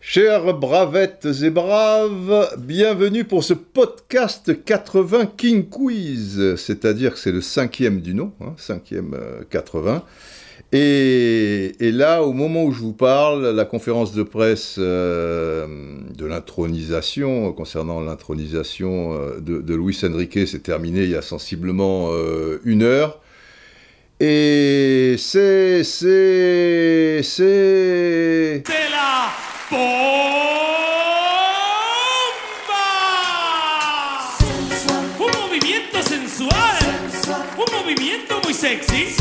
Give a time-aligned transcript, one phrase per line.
[0.00, 7.42] Chers bravettes et braves, bienvenue pour ce podcast 80 King Quiz, c'est-à-dire que c'est le
[7.42, 10.02] cinquième du nom, hein, cinquième euh, 80.
[10.72, 15.66] Et, et là, au moment où je vous parle, la conférence de presse euh,
[16.16, 22.60] de l'intronisation, concernant l'intronisation euh, de, Luis Enrique, s'est terminée il y a sensiblement euh,
[22.64, 23.20] une heure.
[24.18, 28.62] Et c'est, c'est, c'est...
[28.64, 29.28] de la
[29.70, 29.76] bomba.
[35.20, 36.78] Un movimiento sensual.
[37.58, 39.16] Un movimiento muy sexy.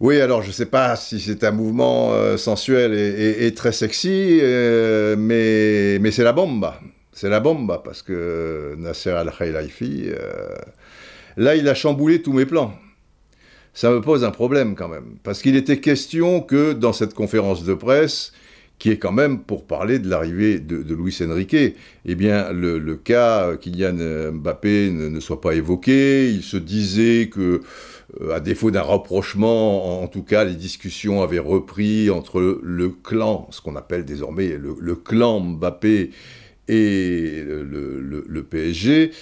[0.00, 3.72] Oui, alors je sais pas si c'est un mouvement euh, sensuel et, et- et très
[3.72, 6.80] sexy, euh, mais, mais c'est la bomba.
[7.12, 10.56] C'est la bomba, parce que Nasser Al-Khelaifi, euh,
[11.36, 12.72] là, il a chamboulé tous mes plans.
[13.74, 17.64] Ça me pose un problème quand même, parce qu'il était question que dans cette conférence
[17.64, 18.32] de presse,
[18.78, 21.54] qui est quand même pour parler de l'arrivée de, Luis Enrique,
[22.04, 26.28] eh bien, le, cas euh, Kylian Mbappé ne, soit pas évoqué.
[26.30, 27.60] Il se disait que
[28.20, 32.88] euh, à défaut d'un rapprochement, en, en tout cas, les discussions avaient repris entre le
[32.90, 36.10] clan, ce qu'on appelle désormais le, le clan Mbappé
[36.68, 39.12] et le, PSG,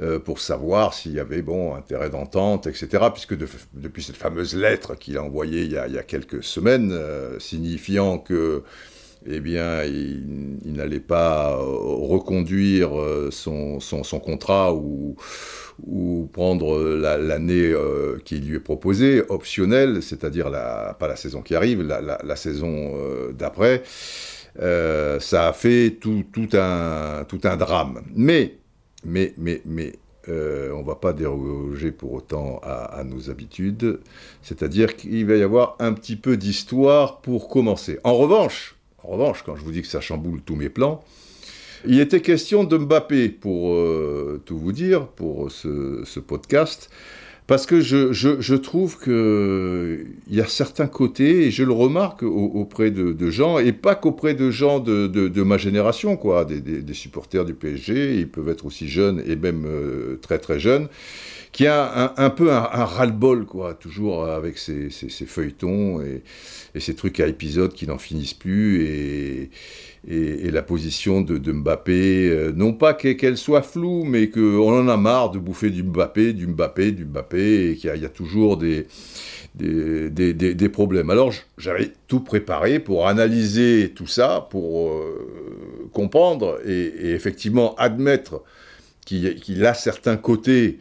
[0.00, 2.88] euh, pour savoir s'il y avait bon intérêt d'entente, etc.
[3.12, 7.38] Puisque de- depuis cette fameuse lettre qu'il a envoyée il y a, quelques semaines, euh,
[7.38, 8.62] signifiant que
[9.26, 12.90] eh bien, il, n'allait pas euh, reconduire
[13.30, 13.78] son,
[14.24, 15.14] contrat ou,
[16.32, 17.72] prendre la- l'année
[18.24, 22.92] qui lui est proposée, optionnelle, c'est-à-dire la, pas la saison qui arrive, la, saison
[23.32, 23.82] d'après,
[24.58, 28.02] euh, ça a fait tout, tout, un, tout un drame.
[28.14, 28.56] Mais,
[29.04, 29.92] mais, mais, mais,
[30.28, 34.00] euh, on va pas déroger pour autant à, nos habitudes,
[34.42, 37.98] c'est-à-dire qu'il va y avoir un petit peu d'histoire pour commencer.
[38.04, 41.02] En revanche, en revanche, quand je vous dis que ça chamboule tous mes plans,
[41.86, 46.90] il était question de Mbappé, pour euh, tout vous dire, pour ce podcast,
[47.50, 52.92] parce que je, trouve qu'il y a certains côtés, et je le remarque au- auprès
[52.92, 57.44] de, gens, et pas qu'auprès de gens de, ma génération, quoi, des, des, des supporters
[57.44, 60.86] du PSG, ils peuvent être aussi jeunes et même euh, très très jeunes,
[61.52, 66.22] qui a un, peu un, ras-le-bol, quoi, toujours avec ces, ces, ces feuilletons et,
[66.74, 69.50] et ces trucs à épisodes qui n'en finissent plus, et,
[70.50, 74.96] la position de, Mbappé, euh, non pas que- qu'elle soit floue, mais qu'on en a
[74.96, 78.86] marre de bouffer du Mbappé, du Mbappé, du Mbappé, et qu'il y, a- toujours des,
[79.54, 81.10] des, des- problèmes.
[81.10, 88.42] Alors j'avais tout préparé pour analyser tout ça, pour euh, comprendre et, effectivement admettre
[89.04, 90.78] qu'il a certains côtés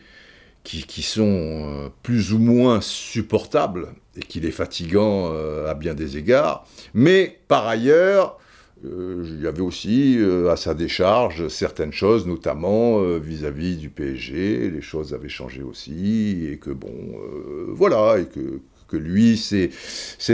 [0.63, 3.87] qui, sont euh, plus ou moins supportables
[4.17, 6.65] et qu'il est fatigant euh, à bien des égards.
[6.93, 8.37] Mais par ailleurs,
[8.85, 10.17] euh, il y avait aussi
[10.49, 14.69] à sa décharge certaines choses, notamment vis-à-vis du PSG.
[14.69, 16.93] Les choses avaient changé aussi et que bon,
[17.67, 19.69] voilà, et que lui, c'est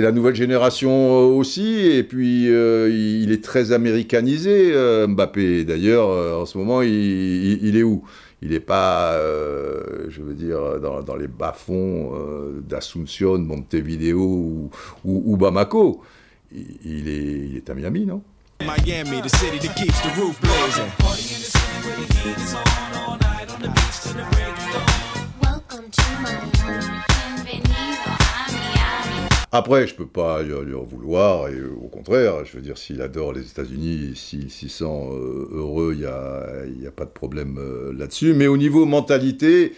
[0.02, 4.74] la nouvelle génération aussi, et puis il est très américanisé,
[5.08, 5.66] Mbappé.
[5.66, 8.04] D'ailleurs, en ce moment, il- il est où?
[8.42, 14.70] Il n'est pas, euh, je veux dire, dans, dans les bas-fonds euh, d'Asunción, Montevideo ou,
[15.04, 16.02] ou- ou Bamako.
[16.52, 18.22] Il, il est, il est à Miami, non?
[18.62, 20.92] Miami, the city that keeps the roof blazing.
[25.42, 27.02] Welcome to Miami.
[29.58, 33.02] Après, je peux pas lui, en vouloir, et euh, au contraire, je veux dire, s'il
[33.02, 37.94] adore les États-Unis, s'il s'y sent euh, heureux, il n'y a, pas de problème euh,
[37.98, 38.34] là-dessus.
[38.34, 39.72] Mais au niveau mentalité,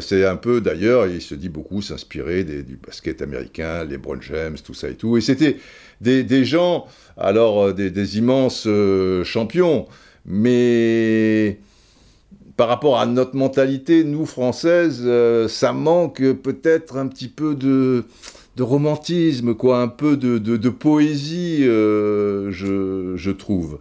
[0.00, 4.56] c'est un peu, d'ailleurs, il se dit beaucoup s'inspirer du basket américain, les LeBron James,
[4.64, 5.18] tout ça et tout.
[5.18, 5.58] Et c'était
[6.00, 6.86] des, gens,
[7.18, 8.66] alors, des, immenses
[9.24, 9.88] champions,
[10.24, 11.58] mais
[12.56, 15.06] par rapport à notre mentalité, nous, françaises,
[15.48, 18.04] ça manque peut-être un petit peu de,
[18.56, 23.78] de romantisme, quoi, un peu de, de, poésie, euh, je, je trouve.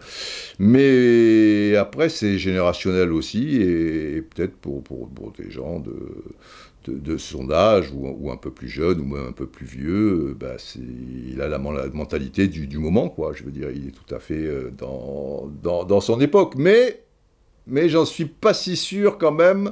[0.60, 7.92] Mais après, c'est générationnel aussi, et, peut-être pour, pour, des gens de, de, son âge,
[7.94, 11.58] ou, un peu plus jeunes, ou un peu plus vieux, euh, bah, il a la,
[11.58, 13.32] la mentalité du, du moment, quoi.
[13.34, 16.56] Je veux dire, il est tout à fait euh, dans, dans, dans son époque.
[16.58, 17.00] Mais
[17.68, 19.72] mais j'en suis pas si sûr quand même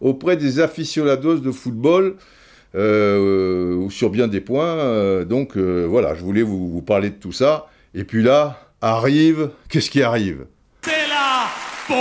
[0.00, 2.16] auprès des aficionados de football
[2.74, 4.78] euh, ou sur bien des points.
[4.78, 7.66] euh, donc euh, voilà, je voulais vous, vous parler de tout ça.
[7.94, 10.46] Et puis là, arrive, qu'est-ce qui arrive?
[10.84, 11.46] De la
[11.88, 11.98] bomba.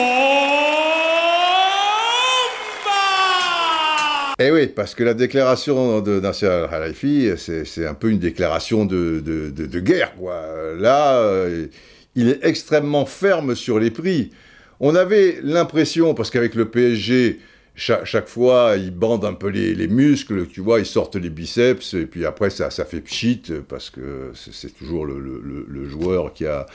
[4.40, 8.86] Eh oui, parce que la déclaration de Nasser Al-Khelaifi, c'est c'est un peu une déclaration
[8.86, 10.42] de, de- de- de guerre, quoi.
[10.80, 11.68] Là, euh,
[12.16, 14.32] il est extrêmement ferme sur les prix.
[14.80, 17.40] On avait l'impression, parce qu'avec le PSG,
[17.82, 21.32] cha- chaque, fois, ils bandent un peu les, les muscles, tu vois, ils sortent les
[21.32, 26.46] biceps, et puis après, ça, ça fait pchit, parce que c'est toujours le, joueur qui
[26.46, 26.68] a,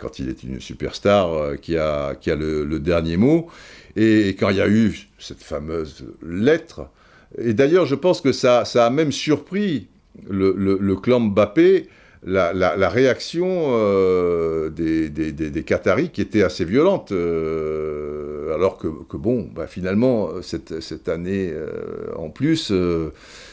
[0.00, 3.48] quand il est une superstar, euh, qui a, qui a le, dernier mot.
[3.94, 6.88] Et quand il y a eu cette fameuse lettre,
[7.36, 9.88] et d'ailleurs, je pense que ça, ça a même surpris
[10.28, 11.88] le clan Mbappé,
[12.24, 17.12] la, la- réaction euh, des, des, des- Qataris qui était assez violente.
[17.12, 22.72] euh, alors que, que bon, bah, finalement, cette, cette année euh, en plus,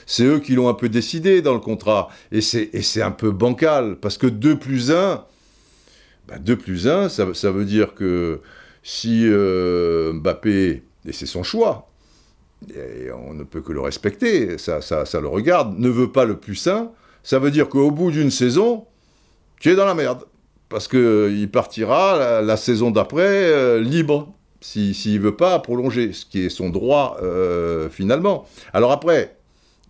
[0.05, 2.09] c'est eux qui l'ont un peu décidé dans le contrat.
[2.31, 5.23] Et c'est un peu bancal, parce que 2 plus 1,
[6.27, 8.39] bah, 2 plus 1, ça, ça veut dire que
[8.83, 11.89] si Mbappé, et c'est son choix,
[12.75, 16.25] et on ne peut que le respecter, ça, ça, ça le regarde, ne veut pas
[16.25, 16.91] le plus 1,
[17.25, 18.85] ça veut dire qu'au bout d'une saison,
[19.59, 20.23] tu es dans la merde.
[20.69, 24.31] Parce qu'il partira la, saison d'après euh, libre,
[24.61, 28.45] s'il si, ne veut pas prolonger, ce qui est son droit euh, finalement.
[28.73, 29.37] Alors après,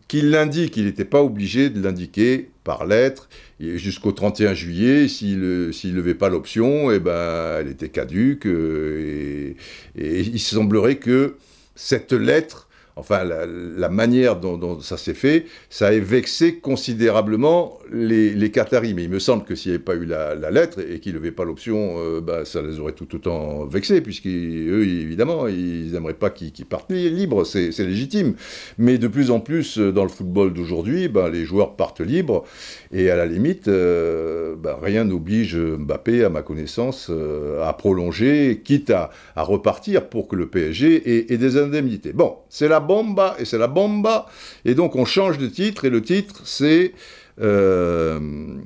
[0.08, 3.28] qu'il l'indique, il n'était pas obligé de l'indiquer par lettre,
[3.60, 9.54] et jusqu'au 31 juillet, s'il ne levait pas l'option, eh ben, elle était caduque, euh,
[9.98, 11.36] et il semblerait que
[11.76, 12.65] cette lettre
[12.96, 18.94] enfin la, manière dont, ça s'est fait, ça a vexé considérablement les, Qataris.
[18.94, 21.32] Mais il me semble que s'il n'y avait pas eu la, lettre et qu'ils n'avaient
[21.32, 26.30] pas l'option, euh, bah, ça les aurait tout autant vexés, puisqu'eux, évidemment, ils n'aimeraient pas
[26.30, 28.36] qu'ils qu partent libres, c'est légitime.
[28.78, 32.46] Mais de plus en plus, dans le football d'aujourd'hui, bah, les joueurs partent libres,
[32.94, 38.62] et à la limite, euh, bah, rien n'oblige Mbappé, à ma connaissance, euh, à prolonger,
[38.64, 42.14] quitte à, repartir pour que le PSG ait, ait des indemnités.
[42.14, 44.28] Bon, c'est la bomba, et c'est la bomba,
[44.64, 46.94] et donc on change de titre, et le titre c'est
[47.42, 48.20] euh,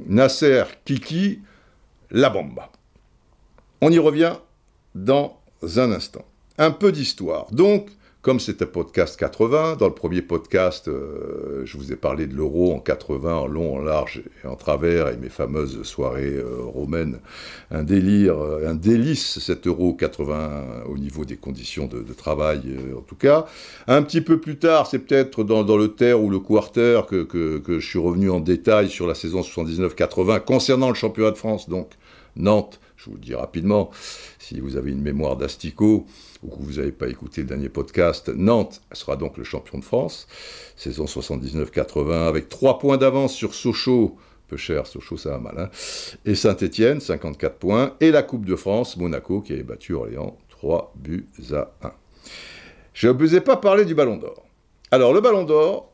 [0.07, 1.39] Nasser Kiki,
[2.12, 2.69] la bomba.
[3.81, 4.36] On y revient
[4.94, 5.39] dans
[5.77, 6.25] un instant.
[6.57, 7.48] Un peu d'histoire.
[7.51, 7.89] Donc,
[8.21, 12.74] comme c'était podcast 80, dans le premier podcast, euh, je vous ai parlé de l'euro
[12.74, 17.19] en 80, en long, en large et en travers, et mes fameuses soirées euh, romaines.
[17.71, 23.01] Un délire, un délice cet euro 80 au niveau des conditions de, travail, euh, en
[23.01, 23.45] tout cas.
[23.88, 27.88] Un petit peu plus tard, c'est peut-être dans, le terre ou le quarter que, je
[27.88, 31.92] suis revenu en détail sur la saison 79-80 concernant le championnat de France, donc
[32.36, 32.81] Nantes.
[32.98, 33.92] Je vous le dis rapidement,
[34.39, 36.06] si vous avez une mémoire d'asticot,
[36.44, 40.27] ou vous n'avez pas écouté le dernier podcast, Nantes sera donc le champion de France,
[40.75, 45.69] saison 79-80, avec 3 points d'avance sur Sochaux, peu cher, Sochaux ça va mal, hein,
[46.25, 50.94] et Saint-Étienne, 54 points, et la Coupe de France, Monaco, qui avait battu Orléans, 3
[50.95, 51.91] buts à 1.
[52.94, 54.45] Je ne vous ai pas parlé du Ballon d'Or.
[54.91, 55.94] Alors, le Ballon d'Or,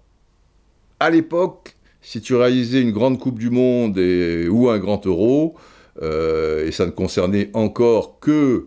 [0.99, 5.55] à l'époque, si tu réalisais une grande Coupe du Monde et, ou un grand Euro,
[6.01, 8.65] euh, et ça ne concernait encore que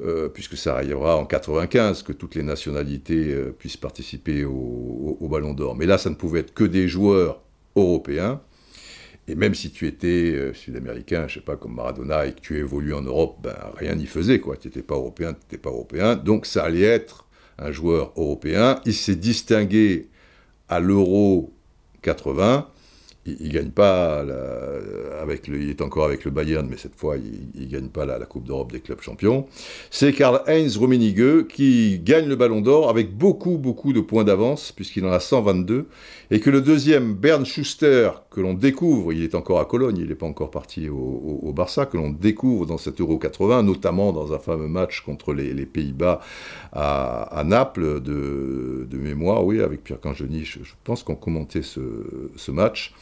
[0.00, 5.52] euh, puisque ça arrivera en 95, que toutes les nationalités euh, puissent participer au, Ballon
[5.52, 5.76] d'Or.
[5.76, 7.42] Mais là, ça ne pouvait être que des joueurs
[7.76, 8.40] européens.
[9.28, 12.58] Et même si tu étais euh, sud-américain, je sais pas, comme Maradona, et que tu
[12.58, 14.40] évolues en Europe, ben, rien n'y faisait.
[14.40, 16.16] Tu n'étais pas européen, tu n'étais pas européen.
[16.16, 17.26] Donc ça allait être
[17.58, 18.80] un joueur européen.
[18.86, 20.08] Il s'est distingué
[20.68, 21.52] à l'Euro
[22.00, 22.71] 80
[23.24, 24.24] il ne gagne pas,
[25.20, 28.04] avec le, il est encore avec le Bayern, mais cette fois, il ne gagne pas
[28.04, 29.46] la, la Coupe d'Europe des clubs champions.
[29.90, 35.04] C'est Karl-Heinz Rummenigge qui gagne le Ballon d'Or avec beaucoup, beaucoup de points d'avance, puisqu'il
[35.04, 35.86] en a 122,
[36.34, 40.08] et que le deuxième, Bernd Schuster, que l'on découvre, il est encore à Cologne, il
[40.08, 44.32] n'est pas encore parti au, Barça, que l'on découvre dans cet Euro 80, notamment dans
[44.32, 46.22] un fameux match contre les, Pays-Bas
[46.72, 51.80] à, Naples, de, mémoire, oui, avec Pierre Canjoni, je, je pense qu'on commentait ce,
[52.34, 52.94] ce match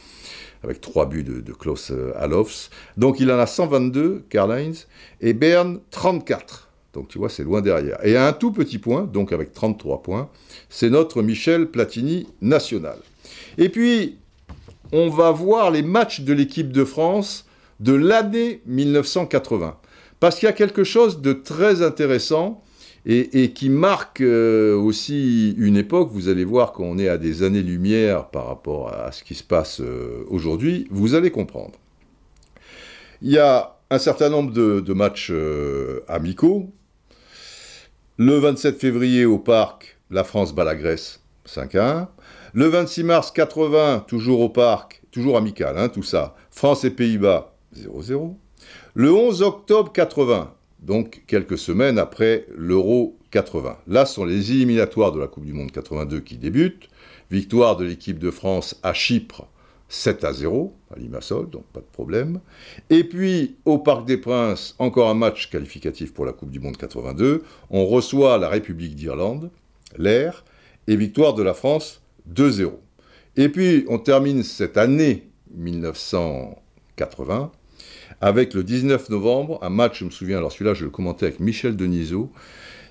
[0.65, 2.69] avec trois buts de, Klaus Allofs.
[2.97, 4.87] Donc il en a 122, Karl-Heinz,
[5.21, 6.67] et Bern 34.
[6.91, 8.05] Donc tu vois, c'est loin derrière.
[8.05, 10.29] Et à un tout petit point, donc avec 33 points,
[10.67, 12.97] c'est notre Michel Platini national.
[13.61, 14.17] Et puis,
[14.91, 17.45] on va voir les matchs de l'équipe de France
[17.79, 19.77] de l'année 1980.
[20.19, 22.63] Parce qu'il y a quelque chose de très intéressant
[23.05, 26.09] et, qui marque euh, aussi une époque.
[26.11, 29.79] Vous allez voir qu'on est à des années-lumière par rapport à ce qui se passe
[29.79, 30.87] euh, aujourd'hui.
[30.89, 31.77] Vous allez comprendre.
[33.21, 36.71] Il y a un certain nombre de, matchs euh, amicaux.
[38.17, 42.09] Le 27 février au Parc, la France bat la Grèce 5 à 1.
[42.53, 46.35] Le 26 mars 80, toujours au Parc, toujours amical, hein, tout ça.
[46.49, 48.35] France et Pays-Bas 0-0.
[48.93, 53.77] Le 11 octobre 80, donc quelques semaines après l'Euro 80.
[53.87, 56.89] Là sont les éliminatoires de la Coupe du Monde 82 qui débutent.
[57.29, 59.47] Victoire de l'équipe de France à Chypre
[59.87, 62.41] 7 à 0 à Limassol, donc pas de problème.
[62.89, 66.75] Et puis au Parc des Princes, encore un match qualificatif pour la Coupe du Monde
[66.75, 67.43] 82.
[67.69, 69.51] On reçoit la République d'Irlande,
[69.97, 70.43] l'air,
[70.87, 72.71] et victoire de la France 2-0.
[73.37, 77.51] Et puis on termine cette année 1980
[78.19, 81.39] avec le 19 novembre, un match, je me souviens, alors celui-là je le commentais avec
[81.39, 82.31] Michel Denisot,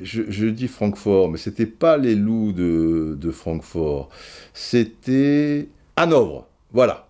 [0.00, 4.08] je, dis Francfort, mais c'était pas les loups de Francfort,
[4.54, 7.09] c'était Hanovre, voilà.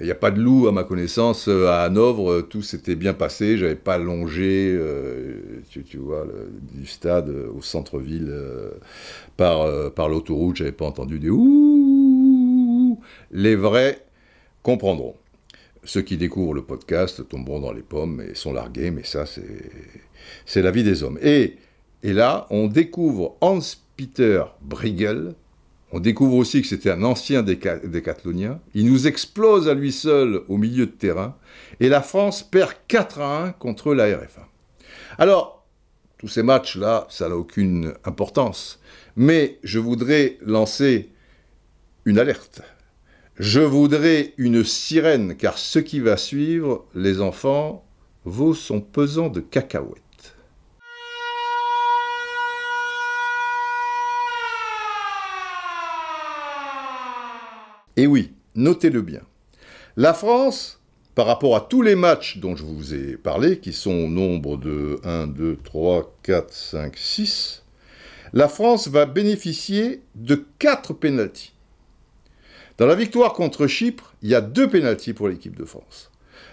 [0.00, 3.14] Il n'y a pas de loups à ma connaissance euh, à Hanovre, tout s'était bien
[3.14, 6.24] passé, j'avais pas longé, euh, tu, vois,
[6.72, 8.70] du stade au centre-ville euh,
[9.36, 13.00] par, euh, par l'autoroute, j'avais pas entendu des ouh.
[13.32, 14.04] Les vrais
[14.62, 15.16] comprendront.
[15.84, 19.24] Ceux qui découvrent le podcast tomberont dans les pommes et sont largués, mais ça,
[20.46, 21.18] c'est la vie des hommes.
[21.22, 21.56] Et
[22.02, 25.34] et là, on découvre Hans-Peter Briegel.
[25.90, 28.60] On découvre aussi que c'était un ancien décathlonien.
[28.74, 31.36] Il nous explose à lui seul au milieu de terrain.
[31.80, 34.46] Et la France perd 4 à 1 contre la RFA.
[35.16, 35.66] Alors,
[36.18, 38.80] tous ces matchs-là, ça n'a aucune importance.
[39.16, 41.10] Mais je voudrais lancer
[42.04, 42.60] une alerte.
[43.38, 47.86] Je voudrais une sirène, car ce qui va suivre, les enfants,
[48.24, 50.02] vaut son pesant de cacahuètes.
[57.98, 59.22] Et oui, notez-le bien.
[59.96, 60.80] La France,
[61.16, 64.56] par rapport à tous les matchs dont je vous ai parlé, qui sont au nombre
[64.56, 67.64] de 1, 2, 3, 4, 5, 6,
[68.32, 71.54] la France va bénéficier de 4 pénalties.
[72.76, 76.12] Dans la victoire contre Chypre, il y a 2 pénalties pour l'équipe de France.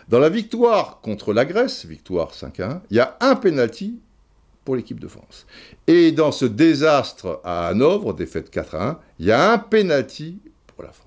[0.09, 3.99] Dans la victoire contre la Grèce, victoire 5 à 1, il y a un pénalty
[4.63, 5.45] pour l'équipe de France.
[5.85, 10.39] Et dans ce désastre à Hanovre, défaite 4 à 1, il y a un pénalty
[10.65, 11.04] pour la France.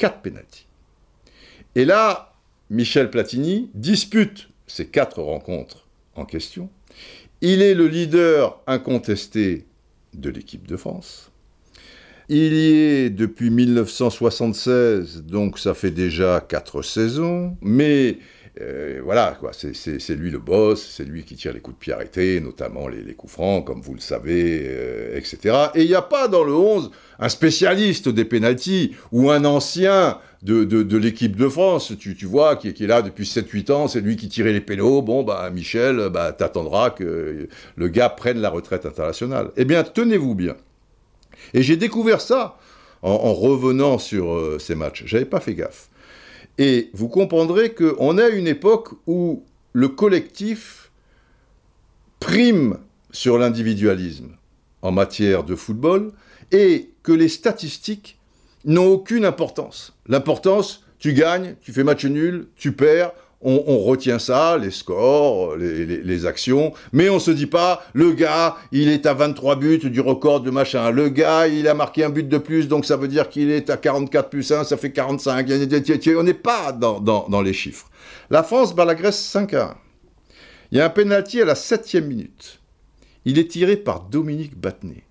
[0.00, 0.66] 4 pénalties.
[1.74, 2.32] Et là,
[2.70, 6.70] Michel Platini dispute ces quatre rencontres en question.
[7.42, 9.66] Il est le leader incontesté
[10.14, 11.30] de l'équipe de France.
[12.30, 18.18] Il y est depuis 1976, donc ça fait déjà quatre saisons, mais
[18.60, 21.92] euh, voilà, quoi, c'est lui le boss, c'est lui qui tire les coups de pied
[21.92, 25.68] arrêtés, notamment les, les coups francs, comme vous le savez, euh, etc.
[25.74, 26.90] Et il n'y a pas dans le 11
[27.20, 32.86] un spécialiste des pénalties ou un ancien de, l'équipe de France, tu, vois, qui, est
[32.86, 36.90] là depuis 7-8 ans, c'est lui qui tirait les pénaux, bon, bah, Michel, bah, t'attendras
[36.90, 39.50] que le gars prenne la retraite internationale.
[39.56, 40.56] Eh bien, tenez-vous bien.
[41.52, 42.56] Et j'ai découvert ça
[43.02, 45.02] en, en revenant sur euh, ces matchs.
[45.06, 45.89] J'avais pas fait gaffe.
[46.58, 50.90] Et vous comprendrez qu'on a une époque où le collectif
[52.18, 52.78] prime
[53.10, 54.36] sur l'individualisme
[54.82, 56.12] en matière de football
[56.52, 58.18] et que les statistiques
[58.64, 59.94] n'ont aucune importance.
[60.06, 66.26] L'importance, tu gagnes, tu fais match nul, tu perds, on, retient ça, les scores, les,
[66.26, 70.40] actions, mais on se dit pas, le gars, il est à 23 buts du record
[70.42, 73.30] de machin, le gars, il a marqué un but de plus, donc ça veut dire
[73.30, 75.46] qu'il est à 44 plus 1, ça fait 45,
[76.16, 77.88] on n'est pas dans, les chiffres.
[78.28, 79.76] La France bat la Grèce 5 à 1.
[80.72, 82.60] Il y a un penalty à la septième minute.
[83.24, 85.04] Il est tiré par Dominique Battenet.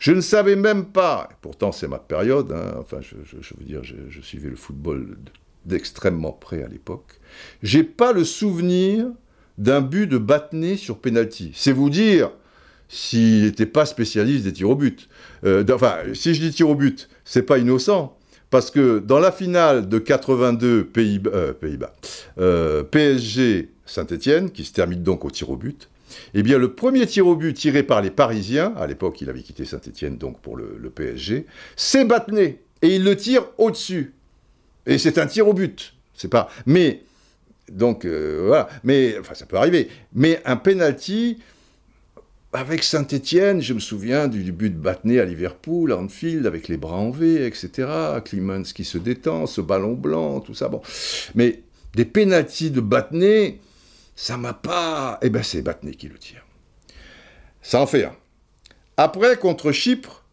[0.00, 3.94] Je ne savais même pas, pourtant c'est ma période, hein, enfin je, veux dire, je,
[4.08, 5.16] je suivais le football
[5.64, 7.20] d'extrêmement près à l'époque.
[7.62, 9.06] J'ai pas le souvenir
[9.58, 11.52] d'un but de Battenet sur penalty.
[11.54, 12.30] C'est vous dire
[12.88, 15.08] s'il n'était pas spécialiste des tirs au but.
[15.44, 18.16] Euh, enfin, si je dis tir au but, c'est pas innocent.
[18.50, 21.78] Parce que dans la finale de 82 Pays-Bas, euh, Pays
[22.38, 25.90] euh, PSG Saint-Etienne, qui se termine donc au tir au but,
[26.32, 29.42] eh bien, le premier tir au but tiré par les Parisiens, à l'époque, il avait
[29.42, 31.46] quitté Saint-Etienne donc pour le, PSG,
[31.76, 32.62] c'est Battenet.
[32.80, 34.14] Et il le tire au-dessus.
[34.88, 35.94] Et c'est un tir au but.
[36.14, 36.48] C'est pas.
[36.66, 37.02] Mais
[37.70, 38.68] donc euh, voilà.
[38.82, 39.88] Mais enfin, ça peut arriver.
[40.14, 41.38] Mais un penalty
[42.52, 46.78] avec Saint-Étienne, je me souviens du, but de Battenet à Liverpool, à Anfield, avec les
[46.78, 47.88] bras en V, etc.
[48.24, 50.68] Clemens qui se détend, ce ballon blanc, tout ça.
[50.68, 50.80] Bon,
[51.34, 51.62] mais
[51.94, 53.58] des penalties de Battenet,
[54.16, 55.18] ça m'a pas.
[55.22, 56.44] Eh ben, c'est Battenet qui le tire.
[57.60, 58.16] Ça en fait un.
[58.96, 60.24] Après, contre Chypre,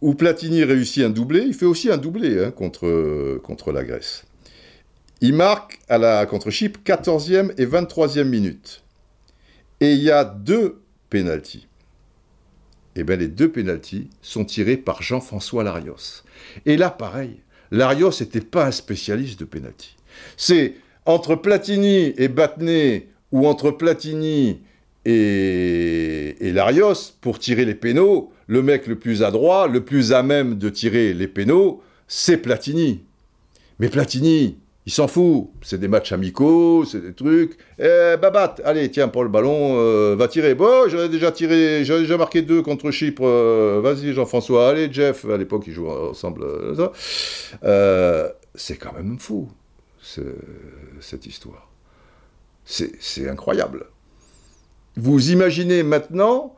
[0.00, 4.24] où Platini réussit un doublé, il fait aussi un doublé hein, contre, contre la Grèce.
[5.20, 8.82] Il marque à la, contre Chypre 14e et 23e minute.
[9.80, 10.80] Et il y a deux
[11.10, 11.66] pénalties.
[12.96, 16.24] Et bien les deux pénalties sont tirés par Jean-François Larios.
[16.64, 17.40] Et là, pareil,
[17.70, 19.96] Larios n'était pas un spécialiste de pénalty.
[20.36, 20.74] C'est
[21.06, 24.60] entre Platini et Battenet, ou entre Platini
[25.06, 30.58] et, Larios, pour tirer les pénaux, le mec le plus adroit, le plus à même
[30.58, 33.02] de tirer les pénaux, c'est Platini.
[33.78, 35.48] Mais Platini, il s'en fout.
[35.62, 37.56] C'est des matchs amicaux, c'est des trucs.
[37.78, 40.54] Eh, Babat, allez, tiens, pour le ballon, euh, va tirer.
[40.54, 43.22] Bon, j'avais déjà tiré, j'avais déjà marqué deux contre Chypre.
[43.24, 44.70] euh, Vas-y, Jean-François.
[44.70, 45.24] Allez, Jeff.
[45.24, 46.44] À l'époque, ils jouaient ensemble.
[47.64, 49.48] euh, c'est quand même fou,
[50.02, 50.20] ce-
[51.00, 51.70] cette histoire.
[52.64, 53.86] C'est incroyable.
[54.96, 56.56] Vous imaginez maintenant,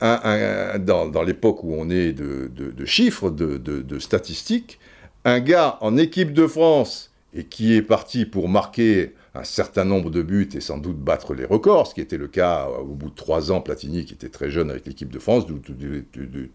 [0.00, 4.78] dans, l'époque où on est de, chiffres, de, statistiques,
[5.24, 10.10] un gars en équipe de France et qui est parti pour marquer un certain nombre
[10.10, 13.10] de buts et sans doute battre les records, ce qui était le cas au bout
[13.10, 15.44] de trois ans, Platini qui était très jeune avec l'équipe de France,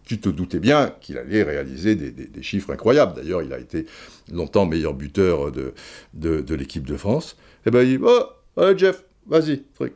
[0.06, 3.16] tu te doutais bien qu'il allait réaliser des, chiffres incroyables.
[3.16, 3.86] D'ailleurs, il a été
[4.32, 7.36] longtemps meilleur buteur de, l'équipe de France.
[7.66, 8.24] Et ben il dit, oh,
[8.56, 9.96] allez Jeff, vas-y, truc.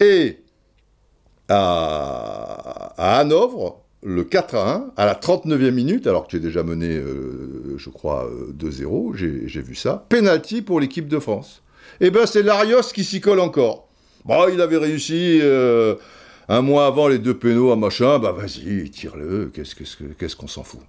[0.00, 0.38] Et
[1.48, 6.88] à, Hanovre, le 4 à 1, à la 39e minute, alors que es déjà mené,
[6.96, 11.62] euh, je crois, euh, 2-0, j'ai j'ai vu ça, penalty pour l'équipe de France.
[12.00, 13.88] Et ben c'est Larios qui s'y colle encore.
[14.24, 15.96] Bon, il avait réussi euh,
[16.48, 20.36] un mois avant les deux pénaux à machin, bah vas-y, tire-le, qu'est-ce qu'est-ce que- qu'est-ce
[20.36, 20.80] qu'on s'en fout?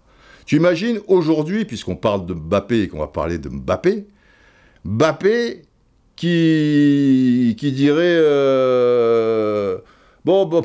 [0.46, 4.06] Tu imagines aujourd'hui, puisqu'on parle de Mbappé et qu'on va parler de Mbappé,
[4.86, 5.64] Mbappé
[6.22, 9.78] qui, qui dirait euh,
[10.24, 10.62] Bon, bon,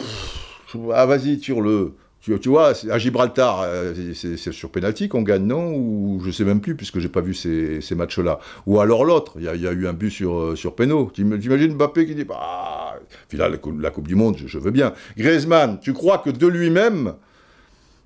[0.93, 1.95] ah, vas-y, tire-le.
[2.21, 5.73] Tu, tu vois, à Gibraltar, euh, c'est sur pénalty qu'on gagne, non?
[5.75, 8.39] Ou je sais même plus, puisque j'ai pas vu ces, ces matchs-là.
[8.67, 11.11] Ou alors l'autre, il y, a- eu un but sur, euh, sur péno.
[11.15, 12.99] T'im- T'imagines Mbappé qui dit Bah,
[13.33, 14.93] la coupe du Monde, je, je veux bien.
[15.17, 17.15] Griezmann, tu crois que de lui-même,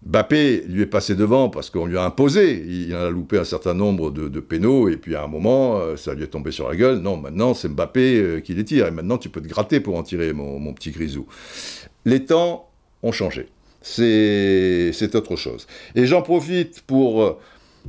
[0.07, 2.65] Mbappé lui est passé devant parce qu'on lui a imposé.
[2.67, 5.97] Il en a loupé un certain nombre de, pénaux et puis à un moment, euh,
[5.97, 6.99] ça lui est tombé sur la gueule.
[6.99, 8.87] Non, maintenant, c'est Mbappé euh, qui les tire.
[8.87, 11.27] Et maintenant, tu peux te gratter pour en tirer, mon, petit grisou.
[12.07, 12.71] Les temps
[13.03, 13.49] ont changé.
[13.83, 15.67] C'est autre chose.
[15.95, 17.39] Et j'en profite pour euh,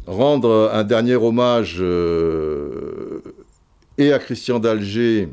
[0.05, 1.81] rendre un dernier hommage
[3.97, 5.29] et à Christian d'Alger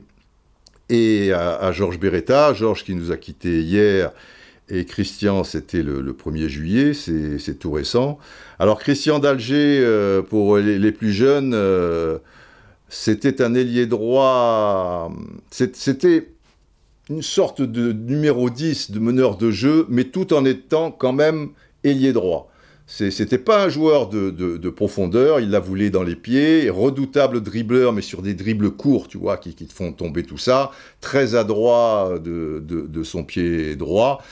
[0.89, 2.55] et à, à Georges Beretta.
[2.55, 4.13] Georges qui nous a quittés hier
[4.71, 8.19] et Christian, c'était le, le 1er juillet, c'est tout récent.
[8.59, 12.19] Alors Christian d'Alger, euh, pour les, plus jeunes, euh,
[12.89, 15.13] c'était un ailier droit,
[15.51, 16.33] c'est- c'était
[17.11, 21.51] une sorte de numéro 10 de meneur de jeu, mais tout en étant quand même
[21.85, 22.48] ailier droit.
[22.91, 27.43] C'était pas un joueur de, de- de profondeur, il la voulait dans les pieds, redoutable
[27.43, 30.71] dribbleur, mais sur des dribbles courts, tu vois, qui, te font tomber tout ça,
[31.03, 34.25] très adroit de, son pied droit.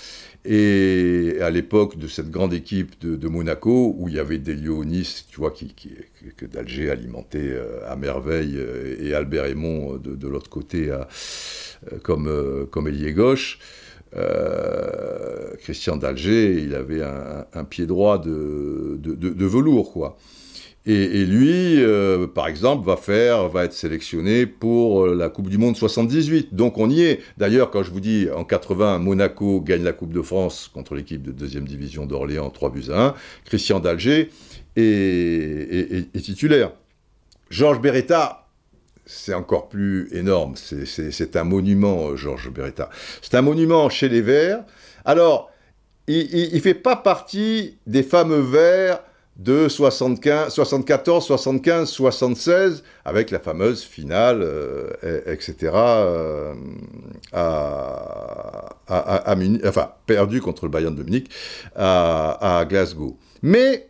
[0.46, 5.26] Et à l'époque de cette grande équipe de, Monaco, où il y avait des Lyonis,
[5.28, 10.48] tu vois, que, d'Alger alimentait euh, à merveille, euh, et Albert Aymon euh, de, l'autre
[10.48, 10.90] côté
[12.02, 13.58] comme, comme ailier gauche,
[14.14, 18.98] euh, Christian d'Alger, il avait un, pied droit de,
[19.46, 20.16] velours, quoi.
[20.88, 25.58] Et, lui, euh, par exemple, va faire, va être sélectionné pour euh, la Coupe du
[25.58, 26.54] Monde 78.
[26.54, 27.18] Donc on y est.
[27.38, 31.22] D'ailleurs, quand je vous dis en 80, Monaco gagne la Coupe de France contre l'équipe
[31.22, 33.14] de deuxième division d'Orléans, 3 buts à 1.
[33.46, 34.30] Christian d'Alger
[34.76, 36.70] est titulaire.
[37.50, 38.45] Georges Beretta,
[39.06, 40.54] c'est encore plus énorme.
[40.56, 42.90] C'est- un monument, euh, Georges Beretta.
[43.22, 44.64] C'est un monument chez les Verts.
[45.04, 45.50] Alors,
[46.08, 49.00] il ne fait pas partie des fameux Verts
[49.36, 54.42] de 75, 74, 75, 76, avec la fameuse finale,
[55.02, 56.54] et- etc., euh,
[60.40, 61.28] contre le Bayern de Munich
[61.74, 63.18] à, Glasgow.
[63.42, 63.88] Mais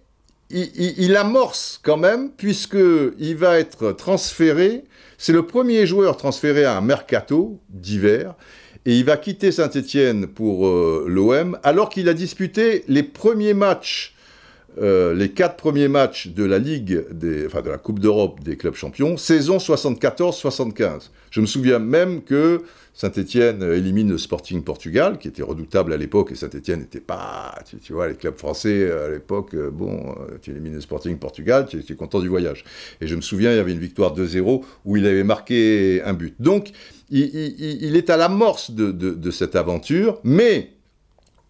[0.50, 4.84] il- il amorce quand même, puisqu'il va être transféré,
[5.18, 8.34] c'est le premier joueur transféré à un mercato d'hiver,
[8.84, 14.15] et il va quitter Saint-Étienne pour euh, l'OM, alors qu'il a disputé les premiers matchs
[14.78, 17.04] euh, les quatre premiers matchs de la Ligue,
[17.46, 21.10] enfin de la Coupe d'Europe des clubs champions, saison 74-75.
[21.30, 22.62] Je me souviens même que
[22.96, 27.76] Saint-Etienne élimine le Sporting Portugal, qui était redoutable à l'époque, et Saint-Etienne n'était pas, tu,
[27.76, 31.66] tu vois, les clubs français à l'époque, euh, bon, euh, tu élimines le Sporting Portugal,
[31.68, 32.64] tu es content du voyage.
[33.02, 36.14] Et je me souviens, il y avait une victoire 2-0 où il avait marqué un
[36.14, 36.34] but.
[36.40, 36.72] Donc,
[37.10, 40.72] il, est à l'amorce de cette aventure, mais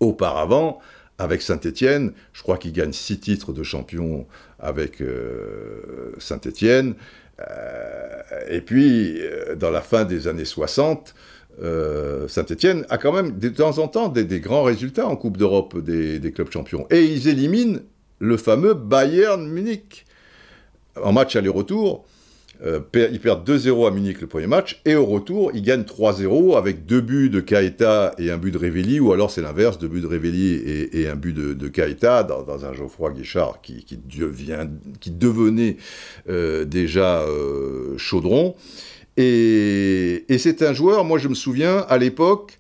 [0.01, 0.81] auparavant,
[1.19, 4.27] avec Saint-Étienne, je crois qu'il gagne six titres de champion
[4.59, 6.95] avec euh, Saint-Étienne.
[7.41, 11.15] Euh, et puis, euh, dans la fin des années 60,
[11.63, 15.79] euh, Saint-Étienne a quand même de temps en temps des, grands résultats en Coupe d'Europe
[15.79, 16.87] des clubs champions.
[16.91, 17.81] Et ils éliminent
[18.19, 20.07] le fameux Bayern Munich
[21.03, 22.07] en match aller-retour.
[22.65, 26.57] Euh, ils perdent 2-0 à Munich le premier match, et au retour, ils gagnent 3-0
[26.57, 29.89] avec deux buts de Caeta et un but de Révelli, ou alors c'est l'inverse, deux
[29.89, 30.55] buts de Révelli
[30.93, 34.69] et, un but de, de Caeta dans, un Geoffroy Guichard qui, devient,
[35.01, 35.77] qui devenait
[36.29, 38.55] euh, déjà euh, chaudron.
[39.17, 42.59] Et, c'est un joueur, moi je me souviens, à l'époque,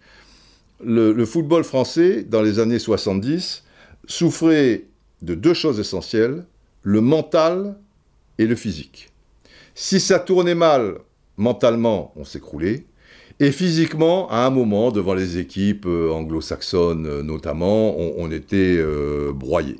[0.84, 3.64] le football français, dans les années 70,
[4.06, 4.84] souffrait
[5.22, 6.44] de deux choses essentielles,
[6.82, 7.76] le mental
[8.38, 9.10] et le physique.
[9.78, 10.94] Si ça tournait mal
[11.36, 12.86] mentalement, on s'écroulait.
[13.40, 19.32] Et physiquement, à un moment, devant les équipes euh, anglo-saxonnes euh, notamment, on, était euh,
[19.34, 19.76] broyés.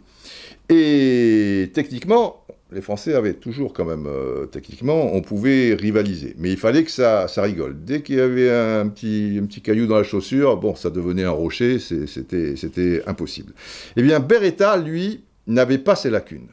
[0.69, 6.35] Et techniquement, les Français avaient toujours quand même, euh, techniquement, on pouvait rivaliser.
[6.37, 7.83] Mais il fallait que ça, rigole.
[7.83, 11.25] Dès qu'il y avait un petit, un petit caillou dans la chaussure, bon, ça devenait
[11.25, 13.55] un rocher, c'était impossible.
[13.97, 16.49] Eh bien, Beretta, lui, n'avait pas ces lacunes.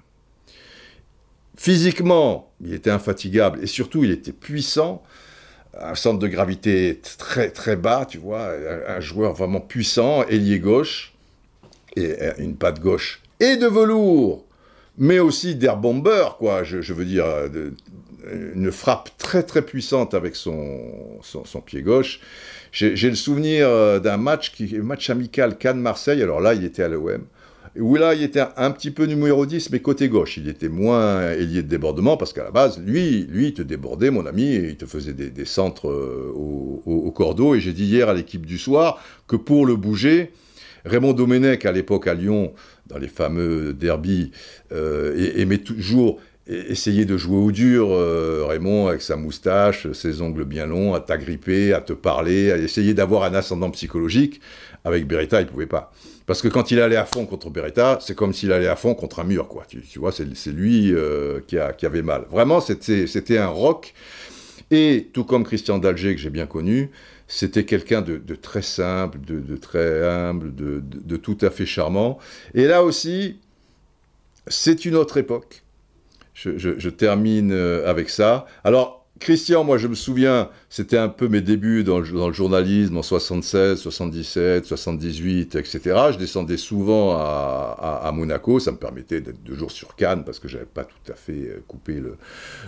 [1.55, 5.03] Physiquement, il était infatigable et surtout, il était puissant.
[5.79, 8.51] Un centre de gravité très très bas, tu vois,
[8.87, 11.13] un, joueur vraiment puissant, ailier gauche,
[11.95, 14.45] et euh, une patte gauche et de velours,
[14.97, 17.71] mais aussi d'air bomber, quoi, je, veux dire, euh,
[18.55, 22.19] une frappe très très puissante avec son, son, pied gauche.
[22.71, 26.83] J'ai j'ai le souvenir euh, d'un match, qui, match amical Cannes-Marseille, alors là, il était
[26.83, 27.25] à l'OM,
[27.79, 30.37] où là, il était un, petit peu numéro 10, mais côté gauche.
[30.37, 34.11] Il était moins ailier de débordement, parce qu'à la base, lui, lui, il te débordait,
[34.11, 37.55] mon ami, et il te faisait des, centres euh, au, au- au cordeau.
[37.55, 40.31] Et j'ai dit hier à l'équipe du soir que pour le bouger,
[40.85, 42.53] Raymond Domenech, à l'époque à Lyon,
[42.87, 44.31] dans les fameux derbies,
[44.71, 50.21] euh, aimait toujours e- essayer de jouer au dur, euh, Raymond, avec sa moustache, ses
[50.21, 54.41] ongles bien longs, à t'agripper, à te parler, à essayer d'avoir un ascendant psychologique.
[54.83, 55.91] Avec Beretta, il pouvait pas.
[56.25, 58.95] Parce que quand il allait à fond contre Beretta, c'est comme s'il allait à fond
[58.95, 59.65] contre un mur, quoi.
[59.67, 62.25] Tu, vois, c'est lui euh, qui, avait mal.
[62.31, 63.93] Vraiment, c'était un rock.
[64.71, 66.89] Et tout comme Christian Dalger, que j'ai bien connu,
[67.27, 72.17] c'était quelqu'un de, très simple, de, très humble, de, tout à fait charmant.
[72.53, 73.37] Et là aussi,
[74.47, 75.63] c'est une autre époque.
[76.33, 78.45] Je, je- je termine euh, avec ça.
[78.63, 83.03] Alors, Christian, moi je me souviens, c'était un peu mes débuts dans le, journalisme en
[83.03, 85.79] 76, 77, 78, etc.
[86.11, 90.47] Je descendais souvent à, Monaco, ça me permettait d'être deux jours sur Cannes parce que
[90.47, 92.17] j'avais pas tout à fait euh, coupé le-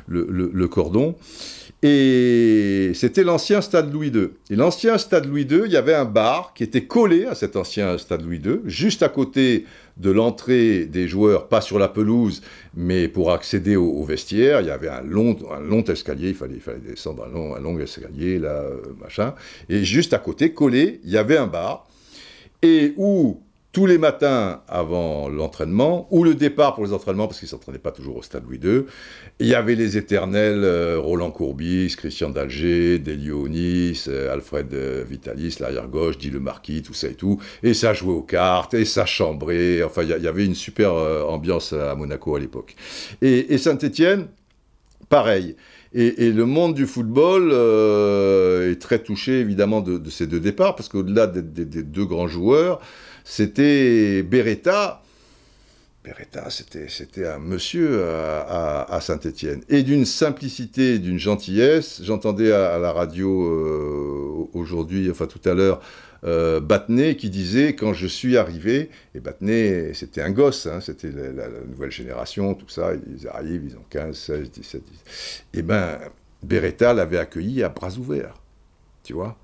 [0.08, 1.16] le cordon.
[1.84, 4.30] Et c'était l'ancien stade Louis II.
[4.50, 7.56] Et l'ancien stade Louis II, il y avait un bar qui était collé à cet
[7.56, 9.66] ancien stade Louis II, juste à côté
[9.98, 12.42] de l'entrée des joueurs, pas sur la pelouse,
[12.76, 16.36] mais pour accéder au, au vestiaire, il y avait un long, un long escalier, il
[16.36, 19.34] fallait, il fallait descendre un long, un long escalier, là, euh, machin.
[19.70, 21.88] Et juste à côté, collé, il y avait un bar,
[22.62, 23.42] et où
[23.76, 27.78] tous les matins avant l'entraînement, ou le départ pour les entraînements, parce qu'ils ne s'entraînaient
[27.78, 28.86] pas toujours au stade Louis II,
[29.40, 35.58] il y avait les éternels euh, Roland Courbis, Christian Dalger, Delionis, euh, Alfred euh, Vitalis,
[35.60, 37.42] l'arrière-gauche, Guy Le Marquis, tout ça et tout.
[37.64, 39.84] Et ça jouait aux cartes, et ça chambrait.
[39.84, 42.78] Enfin, il y, avait une super euh, ambiance à Monaco à l'époque.
[43.22, 44.28] Et, Saint-Étienne,
[45.10, 45.58] pareil.
[45.94, 47.52] Et, le monde du football
[48.72, 52.80] est très touché évidemment de, ces deux départs, parce qu'au-delà des deux grands joueurs,
[53.26, 55.02] c'était Beretta.
[56.04, 59.62] Beretta, c'était, un monsieur à, Saint-Étienne.
[59.70, 62.02] Et d'une simplicité, d'une gentillesse.
[62.04, 65.82] J'entendais à, la radio euh, aujourd'hui, enfin tout à l'heure,
[66.24, 66.62] euh,
[67.18, 71.50] qui disait quand je suis arrivé, et Battenet c'était un gosse, hein, c'était la, la-
[71.50, 75.44] la nouvelle génération, tout ça, ils arrivent, ils ont 15, 16, 17, 18.
[75.56, 75.98] Et ben
[76.44, 78.36] Beretta l'avait accueilli à bras ouverts,
[79.04, 79.38] tu vois.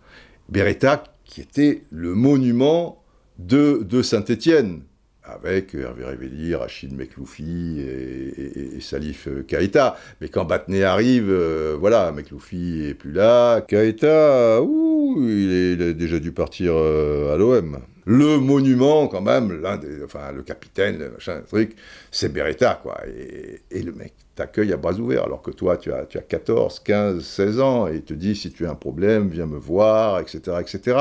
[0.50, 3.01] Beretta qui était le monument
[3.48, 4.82] de, Saint-Étienne,
[5.24, 9.96] avec Hervé Révelli, Rachid Mekloufi et, Salif euh, Keïta.
[10.20, 13.62] Mais quand Battenet arrive, euh, voilà, Mekloufi est plus là.
[13.62, 17.80] Keïta, ouh, il, est, a déjà dû partir euh, à l'OM.
[18.06, 21.76] Le monument, quand même, l'un des, enfin, le capitaine, machin, truc,
[22.10, 22.98] c'est Beretta, quoi.
[23.08, 26.22] Et, et le mec t'accueille à bras ouverts, alors que toi, tu as, tu as
[26.22, 29.58] 14, 15, 16 ans, et il te dit, si tu as un problème, viens me
[29.58, 30.98] voir, etc., etc.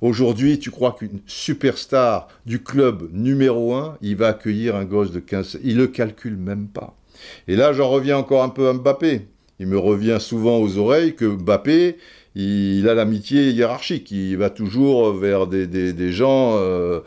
[0.00, 5.20] Aujourd'hui, tu crois qu'une superstar du club numéro 1, il va accueillir un gosse de
[5.20, 5.60] 15...
[5.64, 6.96] Il le calcule même pas.
[7.48, 9.22] Et là, j'en reviens encore un peu à Mbappé.
[9.60, 11.96] Il me revient souvent aux oreilles que Mbappé,
[12.34, 14.10] il a l'amitié hiérarchique.
[14.10, 17.00] Il va toujours vers des, des- des gens, euh,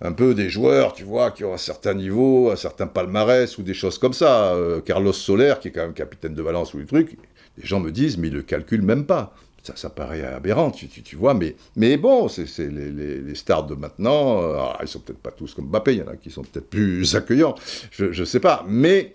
[0.00, 3.62] un peu des joueurs, tu vois, qui ont un certain niveau, un certain palmarès ou
[3.62, 4.54] des choses comme ça.
[4.54, 7.16] Euh, Carlos Soler, qui est quand même capitaine de Valence ou des trucs,
[7.58, 9.34] les gens me disent, mais il le calcule même pas.
[9.62, 13.76] Ça, ça paraît aberrant, tu, tu, vois, mais, mais bon, c'est les, les- stars de
[13.76, 16.30] maintenant, euh, alors, ils sont peut-être pas tous comme Mbappé, il y en a qui
[16.32, 17.54] sont peut-être plus accueillants,
[17.92, 19.14] je ne sais pas, mais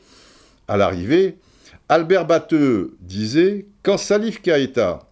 [0.70, 1.38] à l'arrivée,
[1.90, 5.07] Albert Batteux disait quand Salif Keïta,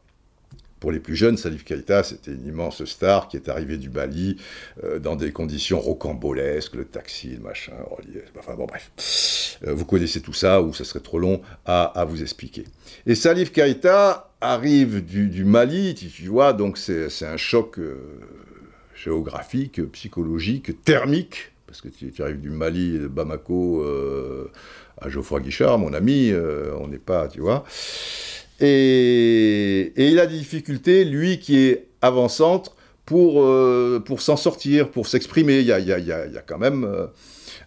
[0.86, 4.38] pour les plus jeunes, Salif Keïta, c'était une immense star qui est arrivée du Mali
[4.84, 7.74] euh, dans des conditions rocambolesques, le taxi, le machin,
[8.38, 8.92] enfin bon, bref.
[9.66, 12.66] Euh, vous connaissez tout ça, ou ça serait trop long à, vous expliquer.
[13.08, 18.20] Et Salif Keïta arrive du, Mali, tu, vois, donc c'est un choc euh,
[18.96, 23.84] géographique, psychologique, thermique, parce que tu, tu arrives du Mali, de Bamako
[25.02, 26.32] à Geoffroy Guichard, mon ami,
[26.80, 27.66] on n'est pas, tu vois.
[28.60, 35.08] Et, il a des difficultés, lui qui est avant-centre, pour, euh, pour s'en sortir, pour
[35.08, 35.60] s'exprimer.
[35.60, 37.08] Il y a, y a quand même euh,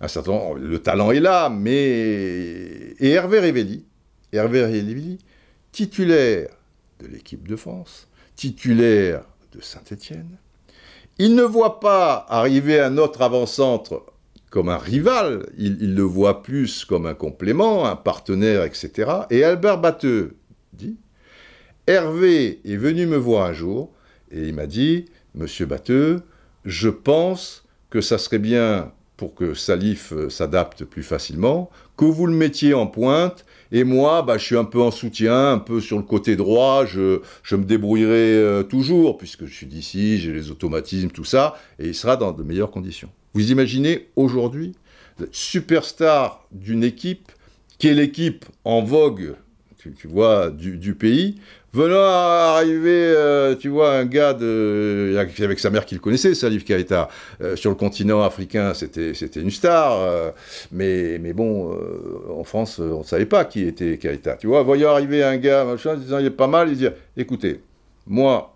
[0.01, 0.55] un certain...
[0.57, 2.95] Le talent est là, mais...
[2.99, 3.85] Et Hervé Révelli,
[4.33, 5.19] Hervé Révelli,
[5.73, 6.49] titulaire
[7.01, 9.23] de l'équipe de France, titulaire
[9.53, 10.39] de Saint-Étienne,
[11.19, 14.05] il ne voit pas arriver un autre avant-centre
[14.51, 19.11] comme un rival, il, il le voit plus comme un complément, un partenaire, etc.
[19.31, 20.38] Et Albert Batteux
[21.87, 23.93] Hervé est venu me voir un jour
[24.31, 26.23] et il m'a dit Monsieur Batteux,
[26.65, 32.27] je pense que ça serait bien pour que Salif euh, s'adapte plus facilement, que vous
[32.27, 35.81] le mettiez en pointe, et moi, bah, je suis un peu en soutien, un peu
[35.81, 40.33] sur le côté droit, je, je me débrouillerai euh, toujours, puisque je suis d'ici, j'ai
[40.33, 43.11] les automatismes, tout ça, et il sera dans de meilleures conditions.
[43.35, 44.77] Vous imaginez aujourd'hui,
[45.33, 47.33] superstar d'une équipe,
[47.79, 49.35] qui est l'équipe en vogue,
[49.97, 51.37] tu, vois, du, pays,
[51.73, 57.09] venant arriver, euh, tu vois, un gars de, avec sa mère qu'il connaissait, Salif Keïta,
[57.41, 60.31] euh, sur le continent africain, c'était une star, euh,
[60.73, 64.37] mais, mais bon, euh, en France, on ne savait pas qui était Keïta.
[64.37, 67.61] Tu vois, voyant arriver un gars, machin, disant il est pas mal, il dit écoutez,
[68.07, 68.55] moi,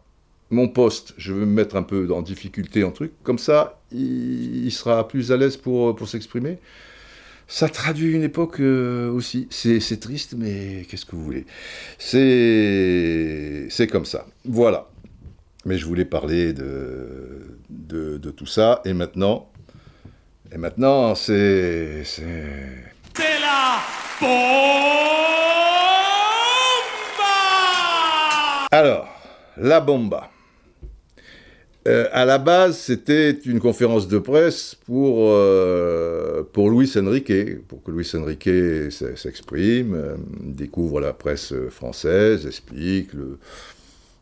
[0.51, 4.67] mon poste, je veux me mettre un peu en difficulté, en truc, comme ça, il,
[4.67, 6.59] il sera plus à l'aise pour, pour s'exprimer.
[7.55, 9.47] Ça traduit une époque euh, aussi.
[9.51, 11.45] C'est triste, mais qu'est-ce que vous voulez?
[11.99, 14.25] C'est c'est comme ça.
[14.47, 14.89] Voilà.
[15.67, 18.81] Mais je voulais parler de, de, de tout ça.
[18.87, 19.51] Et maintenant,
[20.51, 22.25] et maintenant, c'est c'est
[23.19, 23.81] la
[24.19, 24.33] bomba.
[28.71, 29.09] Alors,
[29.59, 30.31] la bomba.
[31.89, 37.33] Euh, à la base, c'était une conférence de presse pour, euh, pour Luis Enrique,
[37.67, 38.49] pour que Luis Enrique
[39.17, 43.11] s'exprime, euh, découvre la presse française, explique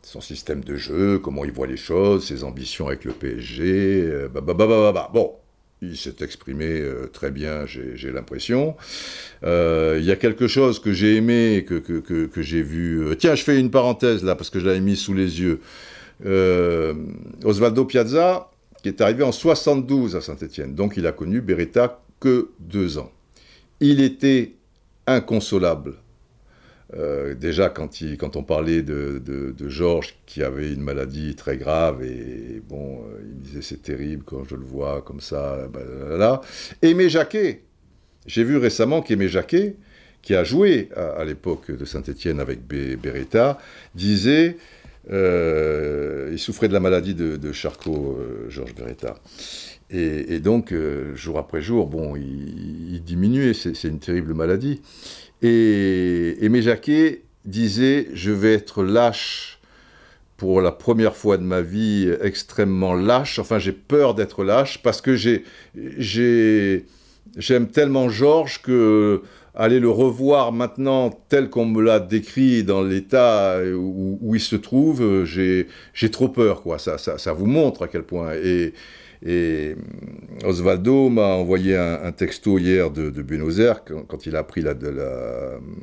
[0.03, 3.63] son système de jeu, comment il voit les choses, ses ambitions avec le PSG.
[4.05, 5.09] euh, bah, bah, bah, bah.
[5.13, 5.33] Bon,
[5.81, 8.75] il s'est exprimé euh, très bien, j'ai l'impression.
[9.43, 13.03] Euh, Il y a quelque chose que j'ai aimé, que, que, que, que j'ai vu.
[13.03, 15.59] euh, Tiens, je fais une parenthèse là, parce que je l'avais mis sous les yeux.
[16.25, 16.93] Euh,
[17.43, 18.49] Osvaldo Piazza,
[18.81, 23.11] qui est arrivé en 72 à Saint-Étienne, donc il a connu Beretta que deux ans.
[23.79, 24.53] Il était
[25.07, 25.95] inconsolable.
[26.93, 27.89] Euh, déjà, quand,
[28.35, 33.61] on parlait de, Georges, qui avait une maladie très grave, et bon, euh, il disait
[33.61, 36.41] c'est terrible quand je le vois comme ça, bah.
[36.81, 37.63] Aimé Jacquet,
[38.25, 39.75] j'ai vu récemment qu'Aimé Jacquet,
[40.21, 43.57] qui a joué à, l'époque de Saint-Étienne avec Beretta,
[43.95, 44.57] disait,
[45.09, 49.15] il souffrait de la maladie de, Charcot, euh, Georges Beretta.
[49.93, 54.81] Et, donc, euh, jour après jour, bon, il, diminuait, c'est une terrible maladie.
[55.41, 59.59] Et Aimé Jacquet disait, je vais être lâche
[60.37, 63.37] pour la première fois de ma vie, extrêmement lâche.
[63.37, 65.43] Enfin, j'ai peur d'être lâche parce que j'ai,
[65.97, 66.85] j'ai,
[67.35, 69.21] j'aime tellement Georges que
[69.53, 74.55] aller le revoir maintenant tel qu'on me l'a décrit dans l'état où, où il se
[74.55, 76.79] trouve, euh, j'ai, trop peur, quoi.
[76.79, 78.33] Ça, ça, ça vous montre à quel point.
[78.35, 78.73] Et,
[79.25, 84.39] et hum, Osvaldo m'a envoyé un, texto hier de, de Buenos Aires quand, il a
[84.39, 85.75] appris la, de la, hum,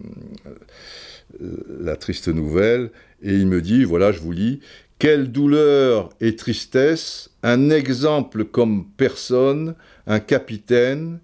[1.81, 2.91] la triste nouvelle.
[3.23, 4.61] Et il me dit, voilà, je vous lis,
[4.99, 9.75] quelle douleur et tristesse, un exemple comme personne,
[10.07, 11.21] un capitaine,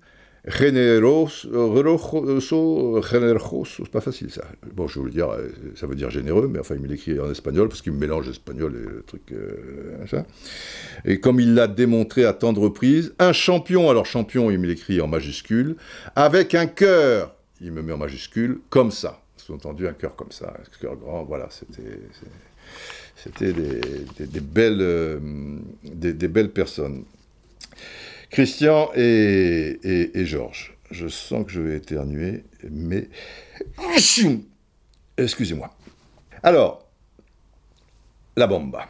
[0.47, 1.73] generoso,
[3.03, 4.45] generoso, c'est pas facile ça.
[4.75, 6.87] Bon, je vais vous le dire, euh, ça veut dire généreux, mais enfin, il me
[6.87, 10.27] l'écrit en espagnol parce qu'il mélange espagnol et le truc, euh, ça.
[11.05, 14.67] Et comme il l'a démontré à tant de reprises, un champion, alors champion, il me
[14.67, 15.77] l'écrit en majuscule,
[16.15, 19.21] avec un cœur, il me met en majuscule, comme ça.
[19.37, 22.01] Sous-entendu, un cœur comme ça, un cœur grand, voilà, c'était.
[23.17, 25.19] C'était des, belles, euh,
[25.83, 27.05] des, belles personnes.
[28.35, 30.77] Christian et, et, Georges.
[30.91, 33.09] Je sens que je vais éternuer, mais...
[35.17, 35.73] Excusez-moi.
[36.43, 36.85] Alors,
[38.37, 38.89] la bomba.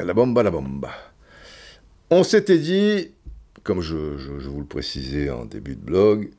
[0.00, 0.90] La bomba, la bomba.
[2.08, 3.10] On s'était dit,
[3.64, 6.30] comme je, vous le précisais en début de blog,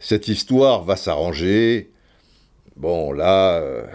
[0.00, 1.92] cette histoire va s'arranger,
[2.74, 3.86] Bon, là, euh,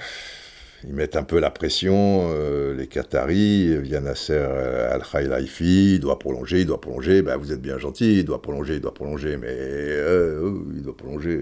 [0.83, 6.61] ils mettent un peu la pression, euh, les Qataris, via euh, Al-Khailaifi, il doit prolonger,
[6.61, 9.47] il doit prolonger, ben, vous êtes bien gentil, il doit prolonger, il doit prolonger, mais
[9.49, 11.41] euh, oh, il doit prolonger.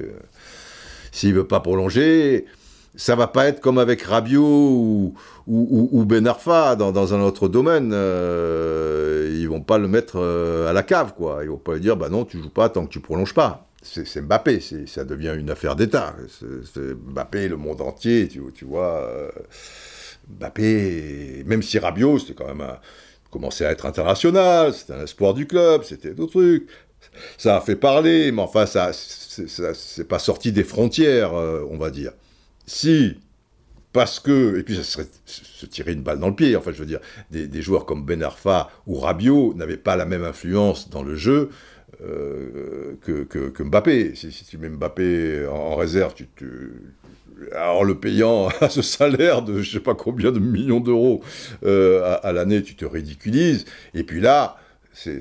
[1.12, 2.45] S'il veut pas prolonger,
[2.95, 5.13] ça va pas être comme avec Rabiot
[5.48, 7.91] ou, Ben Arfa dans, un autre domaine.
[7.93, 10.17] Euh, ils vont pas le mettre
[10.67, 11.39] à la cave, quoi.
[11.43, 13.67] Ils vont pas lui dire, bah non, tu joues pas tant que tu prolonges pas.
[13.86, 16.15] C'est Mbappé, ça devient une affaire d'État.
[16.76, 19.02] Mbappé, le monde entier, tu, tu vois.
[19.04, 19.30] euh,
[20.28, 22.80] Mbappé, même si Rabiot, c'était quand même un,
[23.32, 26.67] commençait à être international, c'était un espoir du club, c'était d'autres trucs.
[27.38, 31.91] Ça a fait parler, mais enfin, ça- c'est pas sorti des frontières, euh, on va
[31.91, 32.12] dire.
[32.65, 33.17] Si,
[33.93, 36.80] parce que, et puis ça serait se tirer une balle dans le pied, enfin, je
[36.80, 37.00] veux dire,
[37.32, 41.15] des, des joueurs comme Ben Arfa ou Rabiot n'avaient pas la même influence dans le
[41.15, 41.50] jeu
[42.04, 44.16] euh, que, que- que Mbappé.
[44.16, 46.28] Si, si tu mets Mbappé en, réserve, tu,
[47.84, 51.22] le payant à ce salaire de je sais pas combien de millions d'euros
[51.64, 53.66] euh, à, l'année, tu te ridiculises.
[53.94, 54.58] Et puis là,
[54.94, 55.20] c'est-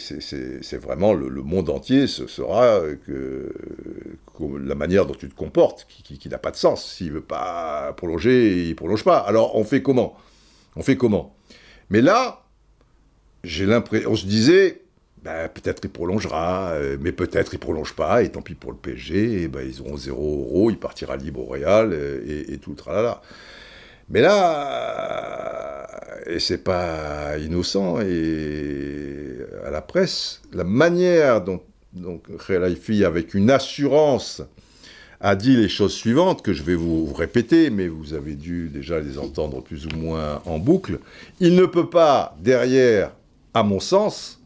[0.78, 3.52] vraiment le, monde entier, ce sera que,
[4.38, 6.92] que la manière dont tu te comportes qui, qui- qui n'a pas de sens.
[6.94, 9.18] S'il veut pas prolonger, il prolonge pas.
[9.18, 10.16] Alors on fait comment?
[10.76, 11.34] On fait comment?
[11.90, 12.44] Mais là,
[13.44, 14.83] j'ai l'impression, on se disait,
[15.24, 18.76] ben, peut-être il prolongera, euh, mais peut-être il prolonge pas, et tant pis pour le
[18.76, 22.70] PSG, ben, ils auront 0 euros, il partira libre au Real, euh, et, et tout
[22.70, 23.22] le tralala.
[24.10, 25.86] Mais là,
[26.26, 31.62] et c'est pas innocent, et à la presse, la manière dont,
[31.94, 34.42] dont Khelaifi, avec une assurance,
[35.20, 39.00] a dit les choses suivantes, que je vais vous répéter, mais vous avez dû déjà
[39.00, 40.98] les entendre plus ou moins en boucle.
[41.40, 43.12] Il ne peut pas, derrière,
[43.54, 44.43] à mon sens,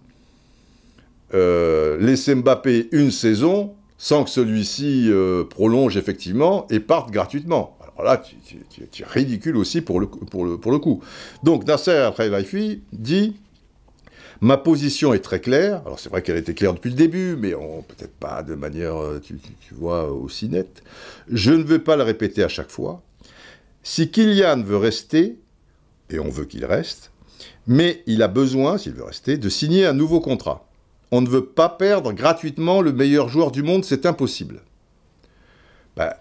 [1.34, 7.76] euh, laisser Mbappé une saison sans que celui-ci euh, prolonge effectivement et parte gratuitement.
[7.98, 11.02] Alors là, tu, es ridicule aussi pour le, coup- pour le, pour le coup.
[11.42, 13.34] Donc Nasser Al-Khelaifi dit
[14.40, 15.82] Ma position est très claire.
[15.84, 19.20] Alors c'est vrai qu'elle était claire depuis le début, mais peut-être pas de manière, euh,
[19.20, 19.36] tu,
[19.72, 20.82] vois, aussi nette.
[21.28, 23.02] Je ne veux pas le répéter à chaque fois.
[23.82, 25.38] Si Kylian veut rester,
[26.10, 27.10] et on veut qu'il reste,
[27.66, 30.67] mais il a besoin, s'il veut rester, de signer un nouveau contrat.
[31.10, 34.60] On ne veut pas perdre gratuitement le meilleur joueur du monde, c'est impossible.
[35.96, 36.12] Ben,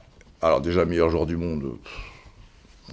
[0.41, 1.78] alors déjà, meilleur joueur du monde,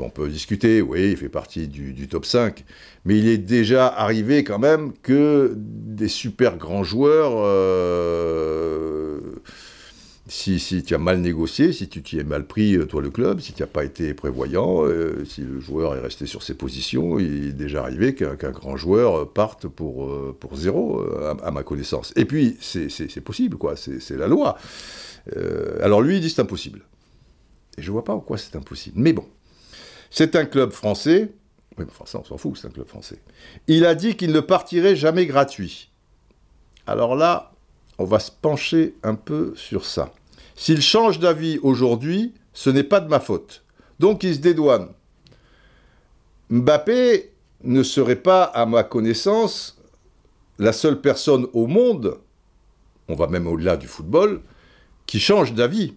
[0.00, 2.64] on peut discuter, oui, il fait partie du, du top 5,
[3.04, 9.20] mais il est déjà arrivé quand même que des super grands joueurs, euh,
[10.34, 13.40] si, tu as mal négocié, si tu t'y es mal pris, euh, toi le club,
[13.40, 17.18] si tu n'as pas été prévoyant, euh, si le joueur est resté sur ses positions,
[17.20, 20.10] il est déjà arrivé qu'un grand joueur euh, parte pour,
[20.54, 21.02] zéro,
[21.42, 22.12] à, ma connaissance.
[22.16, 24.58] Et puis, c'est possible, quoi, c'est la loi.
[25.80, 26.82] Alors lui, il dit c'est impossible.
[27.78, 29.00] Et je vois pas en quoi c'est impossible.
[29.00, 29.26] Mais bon,
[30.10, 31.32] c'est un club français.
[31.78, 33.18] Oui, mais on s'en fout, c'est un club français.
[33.66, 35.90] Il a dit qu'il ne partirait jamais gratuit.
[36.86, 37.52] Alors là,
[37.98, 40.12] on va se pencher un peu sur ça.
[40.54, 43.64] S'il change d'avis aujourd'hui, ce n'est pas de ma faute.
[43.98, 44.88] Donc il se dédouane.
[46.50, 47.32] Mbappé
[47.64, 49.80] ne serait pas, à ma connaissance,
[50.58, 52.18] la seule personne au monde,
[53.08, 54.40] on va même au-delà du football,
[55.06, 55.94] qui change d'avis.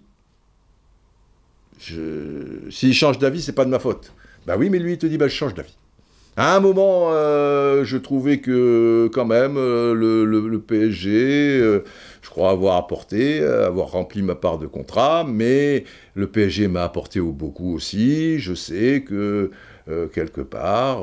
[1.79, 4.13] S'il change d'avis, c'est pas de ma faute.
[4.45, 5.77] Bah oui, mais lui, il te dit, bah, je change d'avis.
[6.39, 11.83] À un moment, euh, je trouvais que quand même euh, le, PSG, euh,
[12.21, 17.19] je crois avoir apporté, avoir rempli ma part de contrat, mais le PSG m'a apporté
[17.19, 18.39] au- beaucoup aussi.
[18.39, 19.49] Je sais que
[20.13, 20.99] quelque part,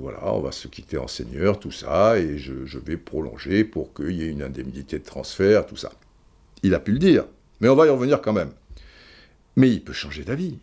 [0.00, 3.92] voilà, on va se quitter en seigneur, tout ça, et je, je vais prolonger pour
[3.92, 5.90] qu'il y ait une indemnité de transfert, tout ça.
[6.62, 7.24] Il a pu le dire,
[7.60, 8.50] mais on va y revenir quand même.
[9.56, 10.58] Mais il peut changer d'avis.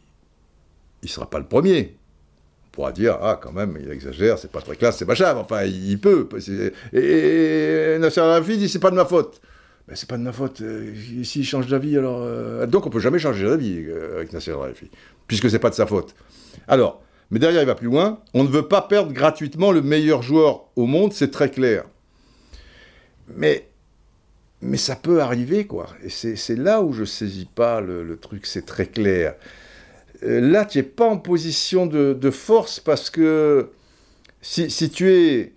[1.03, 1.95] Il ne sera pas le premier.
[2.79, 5.99] Pourra dire, ah, quand même, il exagère, c'est pas très classe, c'est machin, enfin, il,
[5.99, 6.29] peut.
[6.93, 9.41] Et, et Nasser Al-Khelaifi dit, c'est pas de ma faute.
[9.89, 10.61] Mais c'est pas de ma faute.
[10.61, 10.93] euh,
[11.25, 12.21] S'il change d'avis, alors.
[12.23, 14.89] euh, Donc on peut jamais changer d'avis euh, avec Nasser Al-Khelaifi,
[15.27, 16.15] puisque c'est pas de sa faute.
[16.69, 18.21] Alors, mais derrière, il va plus loin.
[18.33, 21.83] On ne veut pas perdre gratuitement le meilleur joueur au monde, c'est très clair.
[23.35, 23.67] Mais
[24.61, 25.87] mais ça peut arriver, quoi.
[26.01, 29.35] Et c'est là où je saisis pas le truc, c'est très clair.
[30.23, 33.69] Euh, là, tu n'es pas en position de, force parce que
[34.41, 35.53] si, tu es.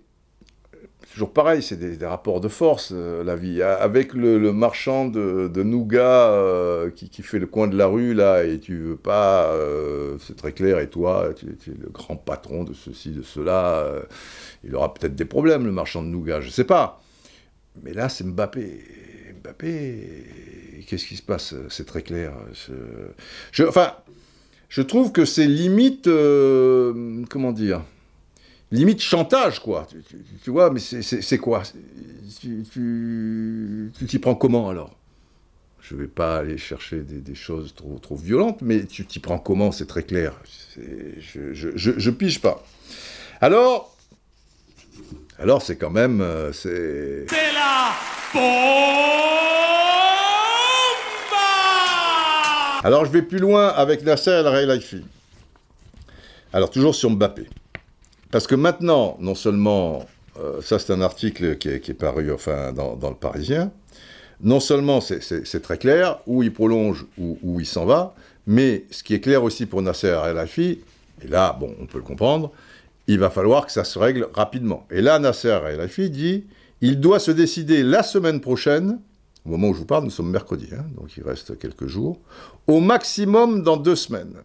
[1.11, 3.61] Toujours pareil, c'est des, rapports de force, euh, la vie.
[3.61, 8.59] Avec le, marchand de, nougat euh, qui, fait le coin de la rue, là, et
[8.59, 9.55] tu veux pas.
[10.19, 13.85] c'est très clair, et toi, tu, es le grand patron de ceci, de cela.
[14.63, 17.01] il aura peut-être des problèmes, le marchand de nougat, je sais pas.
[17.83, 18.83] Mais là, c'est Mbappé.
[19.43, 21.53] Mbappé, qu'est-ce qui se passe?
[21.69, 22.33] C'est très clair.
[23.67, 23.93] Enfin,
[24.73, 27.83] je trouve que c'est limite, euh, comment dire,
[28.71, 29.87] limite chantage, quoi.
[30.43, 31.61] Tu, vois, mais c'est- quoi?
[32.41, 32.63] Tu
[34.07, 34.97] t'y prends comment alors?
[35.79, 39.71] Je vais pas aller chercher des, choses trop, trop violentes, mais tu t'y prends comment?
[39.71, 40.33] C'est très clair.
[40.75, 42.65] Je, pige pas.
[43.41, 43.95] Alors,
[45.37, 46.51] alors c'est quand même, euh.
[46.51, 47.91] C'est la
[52.85, 55.05] Alors je vais plus loin avec Nasser El Khelaifi.
[56.51, 57.47] Alors toujours sur Mbappé.
[58.29, 60.05] Parce que maintenant, non seulement,
[60.37, 63.71] euh, ça c'est un article qui est, paru enfin, dans, le Parisien,
[64.41, 68.15] non seulement c'est- très clair, où il prolonge ou où, il s'en va,
[68.47, 70.81] mais ce qui est clair aussi pour Nasser El Khelaifi,
[71.23, 72.51] et là, bon, on peut le comprendre,
[73.07, 74.85] il va falloir que ça se règle rapidement.
[74.91, 76.43] Et là, Nasser El Khelaifi dit,
[76.81, 78.99] il doit se décider la semaine prochaine,
[79.45, 82.19] au moment où je vous parle, nous sommes mercredi, hein, donc il reste quelques jours,
[82.67, 84.37] au maximum dans deux semaines.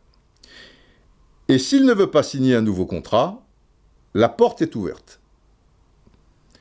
[1.48, 3.42] Et s'il ne veut pas signer un nouveau contrat,
[4.14, 5.20] la porte est ouverte.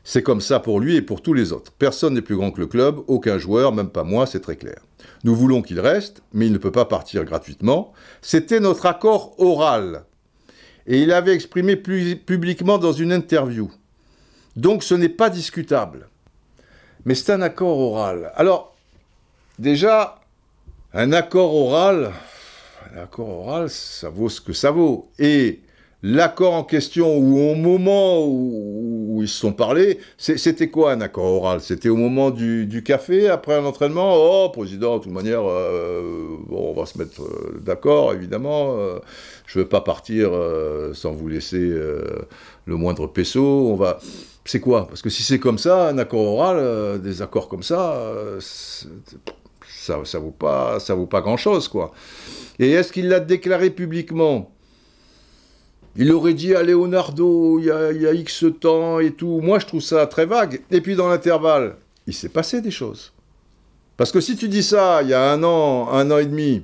[0.04, 1.74] C'est comme ça pour lui et pour tous les autres.
[1.74, 4.80] Personne n'est plus grand que le club, aucun joueur, même pas moi, c'est très clair.
[5.26, 7.92] Nous voulons qu'il reste, mais il ne peut pas partir gratuitement.
[8.22, 10.06] C'était notre accord oral.
[10.86, 13.70] Et il avait exprimé publiquement dans une interview.
[14.56, 16.08] Donc ce n'est pas discutable.
[17.08, 18.34] Mais c'est un accord oral.
[18.36, 18.76] Alors,
[19.60, 20.20] déjà,
[20.93, 22.12] un accord oral,
[22.93, 25.08] un accord oral, ça vaut ce que ça vaut.
[25.18, 25.62] Et
[26.03, 30.99] l'accord en question, ou au moment où, ils se sont parlé, c'est- c'était quoi un
[30.99, 31.62] accord oral?
[31.62, 34.14] C'était au moment du, café, après un entraînement?
[34.18, 36.01] Oh, président, de toute manière, euh,
[36.45, 38.76] bon, on va se mettre euh, d'accord, évidemment.
[38.78, 38.99] euh,
[39.45, 40.32] je ne veux pas partir
[40.93, 43.70] sans vous laisser le moindre peso.
[43.72, 43.97] On va...
[44.48, 44.88] C'est quoi?
[44.88, 48.39] Parce que si c'est comme ça, un accord oral, euh, des accords comme ça, euh,
[48.39, 50.78] ça, ça vaut pas,
[51.10, 51.91] pas grand chose, quoi.
[52.58, 54.52] Et est-ce qu'il l'a déclaré publiquement?
[55.98, 57.72] Il aurait dit à Leonardo, il y
[58.08, 59.41] a X temps et tout.
[59.41, 60.62] Moi, je trouve ça très vague.
[60.72, 61.76] Et puis, dans l'intervalle,
[62.06, 63.14] il s'est passé des choses.
[63.98, 66.64] Parce que si tu dis ça il y a un an, un an et demi,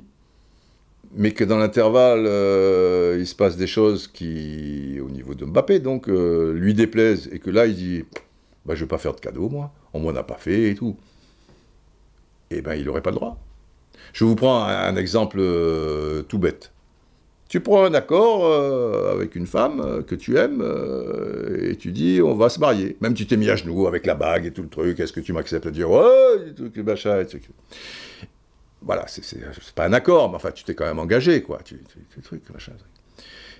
[1.15, 5.79] mais que dans l'intervalle, euh, il se passe des choses qui, au niveau de Mbappé,
[5.79, 8.05] donc, euh, lui déplaisent, et que là, il dit,
[8.65, 9.71] bah, je vais pas faire de cadeau, moi.
[9.93, 10.95] On m'en a pas fait et tout
[12.55, 13.39] eh ben, il n'aurait pas le droit.
[14.13, 16.71] Je vous prends un, exemple euh, tout bête.
[17.49, 18.45] Tu prends un accord
[19.11, 20.63] avec une femme que tu aimes
[21.61, 22.97] et tu dis on va se marier.
[23.01, 24.99] Même tu t'es mis à genoux avec la bague et tout le truc.
[24.99, 27.37] Est-ce que tu m'acceptes de dire ouais, et tout, machin, et tout.
[28.85, 31.59] Voilà, c'est pas un accord, mais enfin tu t'es quand même engagé quoi.
[31.63, 31.81] Tu,
[32.13, 32.73] tu, truc, machin.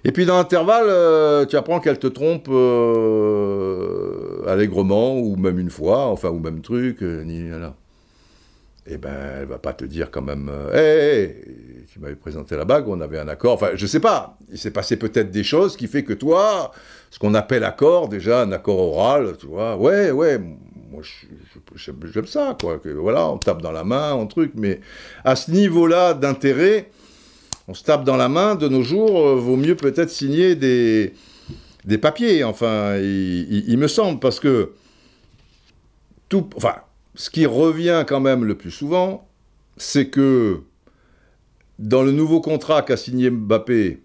[0.06, 5.70] Et puis dans l'intervalle, euh, tu apprends qu'elle te trompe euh, allègrement ou même une
[5.70, 7.74] fois, enfin ou même truc, euh, ni là
[8.86, 11.36] eh ben, elle va pas te dire quand même, hé, hé,
[11.90, 13.54] tu m'avais présenté la bague, on avait un accord.
[13.54, 14.38] Enfin, je sais pas.
[14.52, 16.74] Il s'est passé peut-être des choses qui fait que toi,
[17.10, 20.38] ce qu'on appelle accord, déjà un accord oral, tu vois, ouais, ouais,
[20.94, 21.02] moi
[21.76, 22.80] j'aime ça, quoi.
[22.84, 24.52] Voilà, on tape dans la main, on truc.
[24.56, 24.80] Mais
[25.26, 26.90] à ce niveau-là d'intérêt,
[27.68, 28.56] on se tape dans la main.
[28.56, 31.14] De nos jours, euh, vaut mieux peut-être signer des
[31.86, 32.44] des papiers.
[32.44, 34.72] Enfin, il me semble parce que
[36.30, 36.76] tout, enfin
[37.16, 39.28] ce qui revient quand même le plus souvent,
[39.78, 40.62] c'est que
[41.80, 44.02] dans le nouveau contrat qu'a signé Mbappé,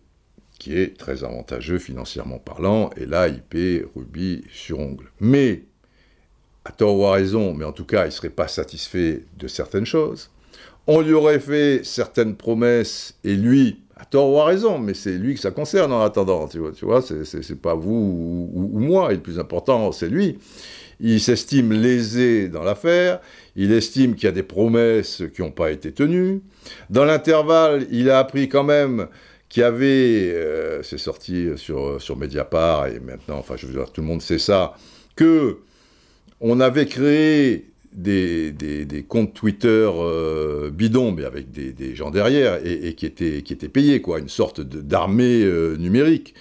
[0.59, 5.11] qui est très avantageux financièrement parlant, et là il paie rubis sur ongle.
[5.21, 5.65] Mais,
[6.69, 9.49] à tort ou à raison, mais en tout cas il ne serait pas satisfait de
[9.49, 10.29] certaines choses.
[10.87, 15.13] On lui aurait fait certaines promesses, et lui, à tort ou à raison, mais c'est
[15.13, 18.71] lui que ça concerne en attendant, tu vois, tu vois c'est- pas vous ou, ou-
[18.75, 20.39] ou moi, et le plus important, c'est lui.
[21.01, 23.21] Il s'estime lésé dans l'affaire,
[23.57, 26.41] il estime qu'il y a des promesses qui n'ont pas été tenues.
[26.91, 29.07] Dans l'intervalle, il a appris quand même
[29.49, 33.91] qu'il y avait, euh, c'est sorti sur, sur Mediapart, et maintenant, enfin je veux dire,
[33.93, 34.75] tout le monde sait ça,
[35.17, 35.59] que
[36.41, 43.07] on avait créé des, comptes Twitter euh, bidons, mais avec des, gens derrière, et, qui,
[43.07, 46.35] étaient, payés, quoi, une sorte d'armée euh, numérique.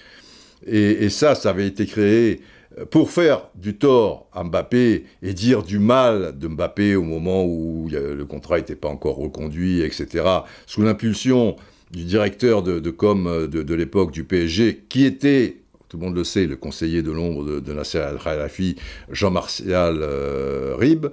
[0.66, 2.40] Et, ça, ça avait été créé
[2.78, 7.44] euh, pour faire du tort à Mbappé et dire du mal de Mbappé au moment
[7.44, 10.24] où le contrat n'était pas encore reconduit, etc.,
[10.66, 11.56] sous l'impulsion
[11.90, 15.56] du directeur de, com de, de l'époque du PSG, qui était,
[15.88, 18.76] tout le monde le sait, le conseiller de l'ombre de, Nasser Al-Khelaifi,
[19.10, 21.06] Jean-Martial euh, Rib.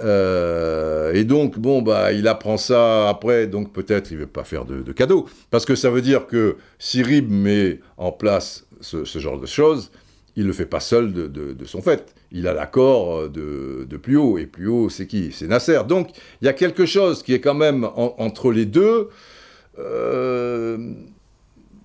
[0.00, 4.44] Euh, et donc, bon, bah, il apprend ça après, donc peut-être il ne veut pas
[4.44, 5.26] faire de, de cadeau.
[5.50, 9.90] Parce que ça veut dire que si Rib met en place ce, genre de choses,
[10.36, 12.14] il ne le fait pas seul de, son fait.
[12.30, 14.38] Il a l'accord de, de plus haut.
[14.38, 15.32] Et plus haut, c'est qui?
[15.32, 15.80] C'est Nasser.
[15.86, 19.08] Donc, il y a quelque chose qui est quand même en- entre les deux
[19.78, 20.78] euh,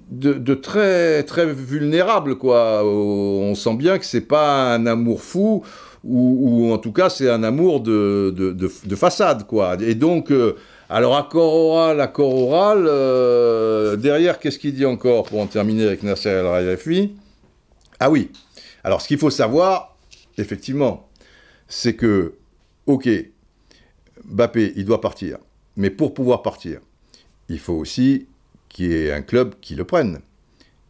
[0.10, 2.84] de, très, très vulnérable, quoi.
[2.86, 5.64] On sent bien que c'est pas un amour fou,
[6.04, 9.78] ou, en tout cas, c'est un amour de, de, de- de façade, quoi.
[9.82, 10.56] Et donc, euh,
[10.90, 16.04] alors, accord oral, accord oral, euh, derrière, qu'est-ce qu'il dit encore pour en terminer avec
[16.04, 17.14] Nasser El Raifi?
[18.00, 18.32] Ah oui.
[18.84, 19.96] Alors, ce qu'il faut savoir,
[20.38, 21.08] effectivement,
[21.68, 22.34] c'est que,
[22.86, 23.10] ok,
[24.26, 25.38] Mbappé, il doit partir.
[25.78, 26.80] Mais pour pouvoir partir,
[27.50, 28.28] il faut aussi
[28.74, 30.20] qu'il y ait un club qui le prenne.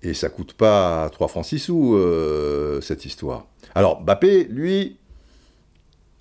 [0.01, 3.45] Et ça coûte pas 3 francs 6 sous, euh, cette histoire.
[3.75, 4.97] Alors, Mbappé, lui,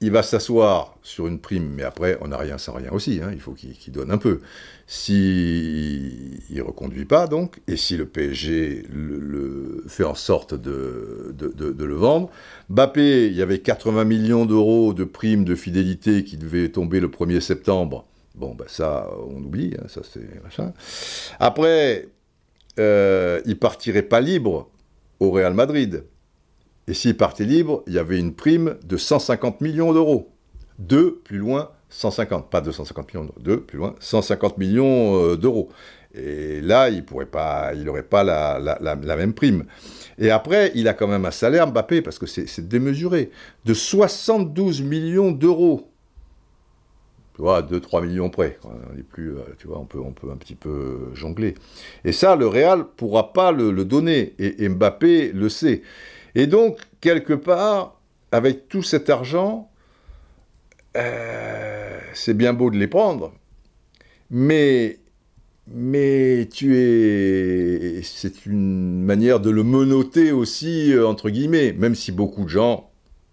[0.00, 3.20] il va s'asseoir sur une prime, mais après, on n'a rien sans rien aussi.
[3.22, 4.40] hein, il faut qu'il donne un peu.
[4.86, 11.48] Si il reconduit pas, donc, et si le PSG le, fait en sorte de, de-
[11.72, 12.30] de- le vendre,
[12.68, 17.08] Mbappé, il y avait 80 millions d'euros de primes de fidélité qui devaient tomber le
[17.08, 18.06] 1er septembre.
[18.35, 20.72] Bon, ben ça, on oublie, hein, ça c'est machin.
[21.39, 22.09] Après,
[22.78, 24.70] euh, il partirait pas libre
[25.20, 26.05] au Real Madrid.
[26.89, 30.33] Et s'il partait libre, il y avait une prime de 150 millions d'euros.
[30.78, 32.51] Deux, plus loin, 150.
[32.51, 33.28] Pas 250 millions.
[33.39, 35.68] Deux, plus loin, 150 millions euh, d'euros.
[36.14, 39.64] Et là, il pourrait pas, il n'aurait pas la, même prime.
[40.18, 43.30] Et après, il a quand même un salaire, Mbappé, parce que c'est démesuré,
[43.64, 45.91] de 72 millions d'euros.
[47.35, 48.59] Tu vois, 2-3 millions près.
[48.64, 51.55] On est plus, euh, tu vois, on peut, on peut un petit peu jongler.
[52.05, 54.35] Et ça, le Real pourra pas le, le donner.
[54.39, 55.83] Et, Mbappé le sait.
[56.35, 58.01] Et donc, quelque part,
[58.33, 59.70] avec tout cet argent,
[60.97, 63.33] euh, c'est bien beau de les prendre,
[64.30, 64.99] mais,
[65.66, 72.12] mais tu es, c'est une manière de le menoter aussi, euh, entre guillemets, même si
[72.12, 72.91] beaucoup de gens,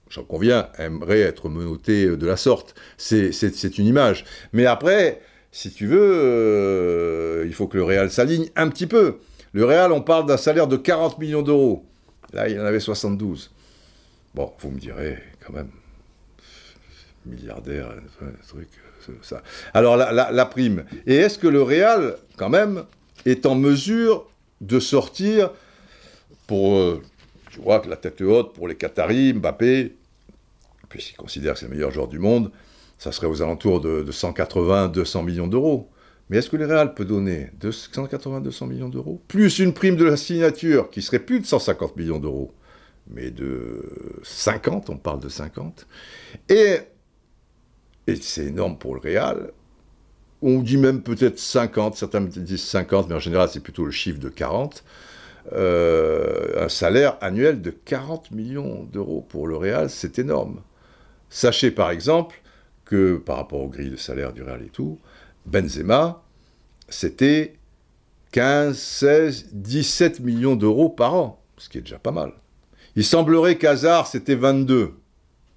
[0.10, 2.76] j'en conviens, aimeraient être menottés euh, de la sorte.
[2.98, 4.26] C'est, une image.
[4.54, 9.18] Mais après, si tu veux, euh, il faut que le Real s'aligne un petit peu.
[9.54, 11.86] Le Real, on parle d'un salaire de 40 millions d'euros.
[12.34, 13.52] Là, il en avait 72.
[14.36, 15.70] Bon, vous me direz, quand même,
[17.26, 17.96] milliardaire,
[18.48, 18.68] truc,
[19.10, 19.42] euh, ça.
[19.74, 20.86] Alors, la prime.
[21.08, 22.84] Et est-ce que le Real, quand même,
[23.26, 24.28] est en mesure
[24.62, 25.52] de sortir
[26.48, 27.02] pour, euh,
[27.52, 29.96] tu vois, que la tête haute pour les Qataris, Mbappé,
[30.90, 32.52] puisqu'il considère que c'est le meilleur joueur du monde,
[32.98, 35.90] ça serait aux alentours de, de 180-200 millions d'euros.
[36.30, 40.16] Mais est-ce que le Real peut donner 180-200 millions d'euros Plus une prime de la
[40.16, 42.54] signature qui serait plus de 150 millions d'euros,
[43.10, 43.82] mais de
[44.24, 45.88] 50, on parle de 50.
[46.50, 46.80] Et,
[48.22, 49.52] c'est énorme pour le Real.
[50.42, 54.20] On dit même peut-être 50, certains disent 50, mais en général c'est plutôt le chiffre
[54.20, 54.84] de 40.
[55.54, 60.62] Euh, un salaire annuel de 40 millions d'euros pour le Real, c'est énorme.
[61.30, 62.42] Sachez par exemple
[62.86, 65.00] que par rapport aux grilles de salaire du Real et tout,
[65.46, 66.24] Benzema,
[66.90, 67.58] c'était
[68.32, 72.34] 15, 16, 17 millions d'euros par an, ce qui est déjà pas mal.
[72.96, 74.94] Il semblerait qu'Hazard, c'était 22.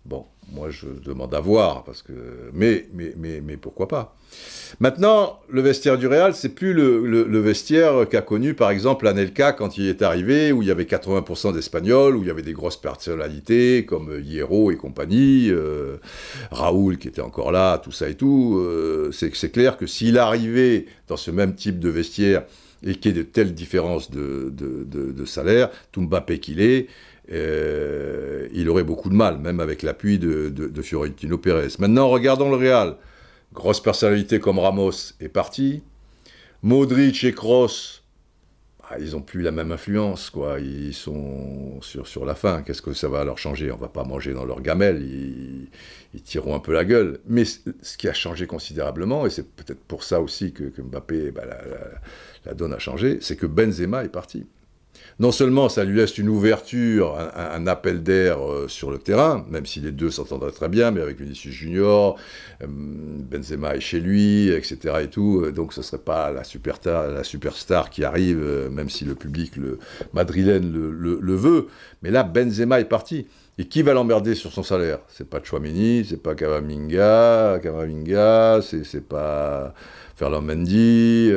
[0.05, 2.13] Bon, moi je demande à voir, parce que...
[2.53, 4.17] mais, mais, mais, mais pourquoi pas?
[4.81, 9.53] Maintenant, le vestiaire du Real, c'est plus le, le- vestiaire qu'a connu par exemple Anelka
[9.53, 12.53] quand il est arrivé, où il y avait 80% d'Espagnols, où il y avait des
[12.55, 15.97] grosses personnalités comme Hierro et compagnie, euh,
[16.51, 18.57] Raoul qui était encore là, tout ça et tout.
[18.59, 22.45] euh, c'est c'est clair que s'il arrivait dans ce même type de vestiaire
[22.85, 26.61] et qu'il y ait de telles différences de, de, de- de salaire, tout Mbappé qu'il
[26.61, 26.89] est,
[27.33, 31.69] euh, il aurait beaucoup de mal, même avec l'appui de, Fiorentino Pérez.
[31.79, 32.97] Maintenant, regardons le Real.
[33.55, 35.83] Grosse personnalité comme Ramos est parti.
[36.63, 38.01] Modric et Kroos,
[38.89, 40.61] ah, ils n'ont plus la même influence, quoi.
[40.61, 42.63] Ils sont sur, sur la fin.
[42.63, 43.71] Qu'est-ce que ça va leur changer?
[43.73, 45.03] On va pas manger dans leur gamelle.
[45.03, 45.69] Ils,
[46.15, 47.21] ils tireront un peu la gueule.
[47.27, 51.45] Mais ce qui a changé considérablement, et c'est peut-être pour ça aussi que, Mbappé, bah,
[51.47, 51.63] la-
[52.45, 54.47] la donne a changé, c'est que Benzema est parti.
[55.19, 59.67] Non seulement ça lui laisse une ouverture, un, appel d'air euh, sur le terrain, même
[59.67, 62.19] si les deux s'entendraient très bien, mais avec Vinicius Junior,
[62.63, 64.95] euh, Benzema est chez lui, etc.
[65.03, 69.57] et tout, euh, donc ce serait pas la superstar, qui arrive, même si le public
[69.57, 69.79] le
[70.13, 71.69] madrilène le, veut.
[72.03, 73.27] Mais là, Benzema est parti.
[73.59, 75.01] Et qui va l'emmerder sur son salaire?
[75.09, 79.75] C'est pas Chouameni, c'est pas Kamavinga, Kamavinga, c'est pas
[80.17, 81.31] Ferland Mendy,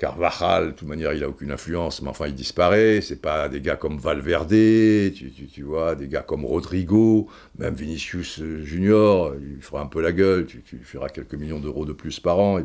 [0.00, 3.00] Carvajal, de toute manière, il a aucune influence, mais enfin, il disparaît.
[3.02, 5.32] C'est pas des gars comme Valverde, tu,
[5.98, 7.28] des gars comme Rodrigo,
[7.58, 11.60] même Vinicius euh, Junior, il fera un peu la gueule, tu, tu feras quelques millions
[11.60, 12.64] d'euros de plus par an, et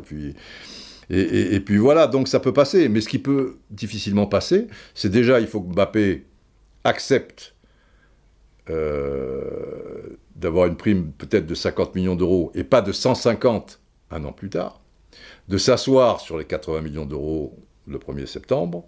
[1.60, 2.88] puis voilà, donc ça peut passer.
[2.88, 6.24] Mais ce qui peut difficilement passer, c'est déjà, il faut que Mbappé
[6.84, 7.54] accepte
[8.70, 13.78] euh, d'avoir une prime peut-être de 50 millions d'euros et pas de 150
[14.10, 14.80] un an plus tard.
[15.48, 17.54] De s'asseoir sur les 80 millions d'euros
[17.86, 18.84] le 1er septembre,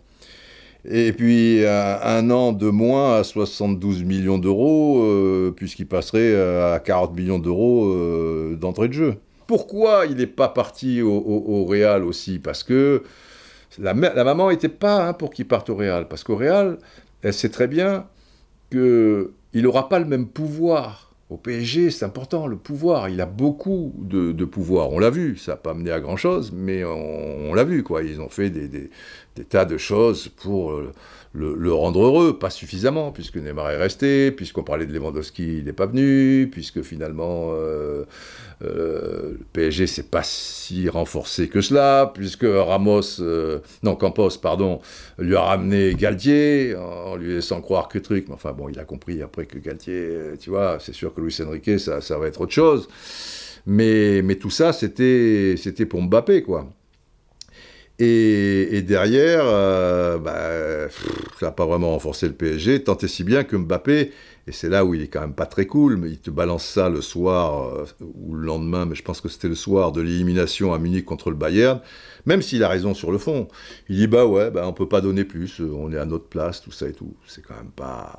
[0.85, 6.75] et puis un, un an de moins à 72 millions d'euros, euh, puisqu'il passerait euh,
[6.75, 9.15] à 40 millions d'euros euh, d'entrée de jeu.
[9.47, 12.39] Pourquoi il n'est pas parti au, Real aussi?
[12.39, 13.03] Parce que
[13.79, 16.07] la maman n'était pas hein, pour qu'il parte au Real.
[16.07, 16.79] Parce qu'au Real,
[17.23, 18.07] elle sait très bien
[18.71, 21.08] qu'il n'aura pas le même pouvoir.
[21.31, 23.11] Au PSG, c'est important, le pouvoir.
[23.11, 24.91] Il a beaucoup de, pouvoir.
[24.93, 28.03] On l'a vu, ça n'a pas mené à grand-chose, mais on, l'a vu, quoi.
[28.03, 28.91] Ils ont fait des-
[29.39, 30.93] des tas de choses pour euh,
[31.33, 35.65] le, le rendre heureux, pas suffisamment, puisque Neymar est resté, puisqu'on parlait de Lewandowski, il
[35.65, 38.05] n'est pas venu, puisque finalement euh,
[38.63, 44.81] euh, le PSG s'est pas si renforcé que cela, puisque Ramos, euh, non Campos, pardon,
[45.19, 48.27] lui a ramené Galtier en lui laissant croire que truc.
[48.29, 51.21] Mais enfin bon, il a compris après que Galtier, euh, tu vois, c'est sûr que
[51.21, 52.89] Luis Enrique, ça, ça va être autre chose.
[53.67, 56.69] Mais, mais tout ça, c'était c'était pour Mbappé, quoi.
[58.01, 60.89] Et, derrière, euh, bah,
[61.41, 64.13] ça n'a pas vraiment renforcé le PSG, tant et si bien que Mbappé,
[64.47, 66.65] et c'est là où il est quand même pas très cool, mais il te balance
[66.65, 70.01] ça le soir euh, ou le lendemain, mais je pense que c'était le soir de
[70.01, 71.81] l'élimination à Munich contre le Bayern,
[72.25, 73.49] même s'il a raison sur le fond.
[73.89, 76.63] Il dit bah ouais, bah, on peut pas donner plus, on est à notre place,
[76.63, 77.17] tout ça et tout.
[77.27, 78.17] C'est quand même pas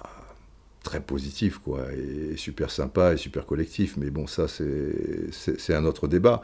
[0.84, 6.07] très positif, quoi, et super sympa et super collectif, mais bon, ça c'est un autre
[6.09, 6.41] débat.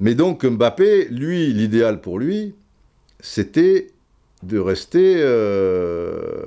[0.00, 2.54] Mais donc Mbappé, lui, l'idéal pour lui,
[3.20, 3.92] c'était
[4.42, 6.44] de rester euh,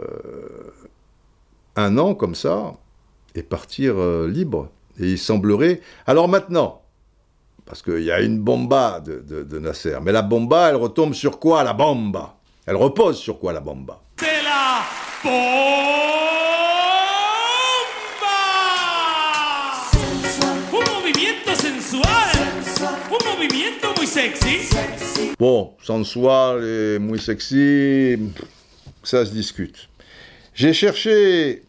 [1.76, 2.74] un an comme ça
[3.36, 4.70] et partir euh, libre.
[5.00, 5.82] Et il semblerait.
[6.06, 6.82] Alors maintenant,
[7.66, 11.14] parce qu'il y a une bomba de, de- de Nasser, mais la bomba, elle retombe
[11.14, 12.36] sur quoi la bomba?
[12.66, 14.02] Elle repose sur quoi la bomba?
[14.18, 14.82] De la
[15.24, 16.27] bomba.
[25.38, 28.18] Bon, sensual et muy sexy,
[29.04, 29.90] ça se discute.
[30.56, 31.62] J'ai cherché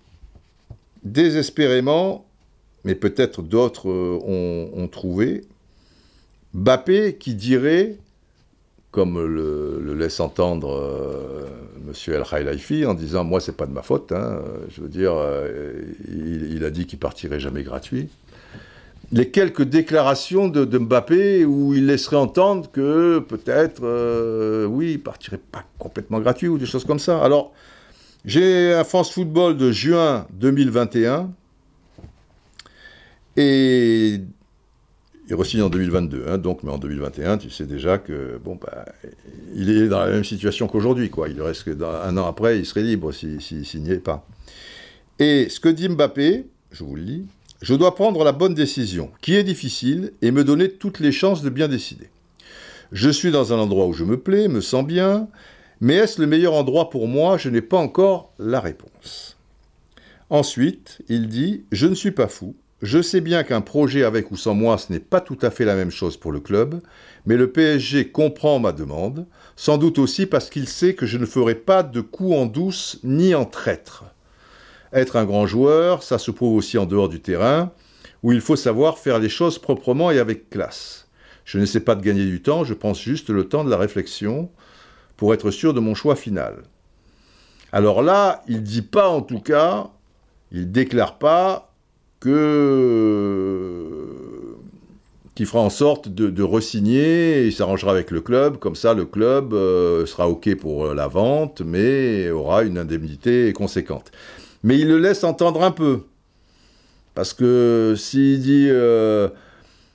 [1.03, 2.27] désespérément,
[2.85, 5.43] mais peut-être d'autres euh, ont, trouvé,
[6.55, 7.97] Bappé qui dirait,
[8.93, 11.47] comme le, laisse entendre euh,
[11.87, 15.13] Monsieur El Khailaifi, en disant Moi, c'est pas de ma faute, hein, je veux dire,
[15.15, 18.09] euh, il a dit qu'il partirait jamais gratuit
[19.13, 25.39] les quelques déclarations de, Mbappé où il laisserait entendre que peut-être, euh, oui, il partirait
[25.39, 27.23] pas complètement gratuit ou des choses comme ça.
[27.23, 27.53] Alors,
[28.25, 31.31] j'ai un France Football de juin 2021
[33.37, 34.21] et
[35.31, 38.87] il re-signe en 2022, hein, donc, mais en 2021, tu sais déjà que, bon, bah,
[39.55, 41.29] il est dans la même situation qu'aujourd'hui, quoi.
[41.29, 44.27] Il reste que un an après, il serait libre s'il si, n'y est pas.
[45.19, 47.27] Et ce que dit Mbappé, je vous le lis,
[47.61, 51.43] je dois prendre la bonne décision, qui est difficile, et me donner toutes les chances
[51.43, 52.09] de bien décider.
[52.93, 55.29] Je suis dans un endroit où je me plais, me sens bien,
[55.81, 57.37] mais est-ce le meilleur endroit pour moi?
[57.37, 59.37] Je n'ai pas encore la réponse.
[60.31, 62.55] Ensuite, il dit Je ne suis pas fou.
[62.81, 65.65] Je sais bien qu'un projet avec ou sans moi, ce n'est pas tout à fait
[65.65, 66.81] la même chose pour le club,
[67.27, 71.27] mais le PSG comprend ma demande, sans doute aussi parce qu'il sait que je ne
[71.27, 74.05] ferai pas de coup en douce ni en traître.
[74.93, 77.73] Être un grand joueur, ça se prouve aussi en dehors du terrain,
[78.23, 81.09] où il faut savoir faire les choses proprement et avec classe.
[81.45, 84.51] Je n'essaie pas de gagner du temps, je pense juste le temps de la réflexion
[85.17, 86.63] pour être sûr de mon choix final.
[87.73, 89.91] Alors là, il dit pas en tout cas,
[90.53, 91.73] il déclare pas
[92.21, 92.29] que
[95.35, 99.05] qu'il fera en sorte de, de re-signer, il s'arrangera avec le club, comme ça le
[99.05, 104.11] club euh, sera OK pour euh, la vente, mais aura une indemnité conséquente.
[104.63, 106.05] Mais il le laisse entendre un peu.
[107.15, 109.29] Parce que s'il dit euh,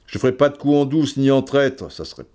[0.08, 2.26] je ferai pas de coup en douce ni en traître, ça serait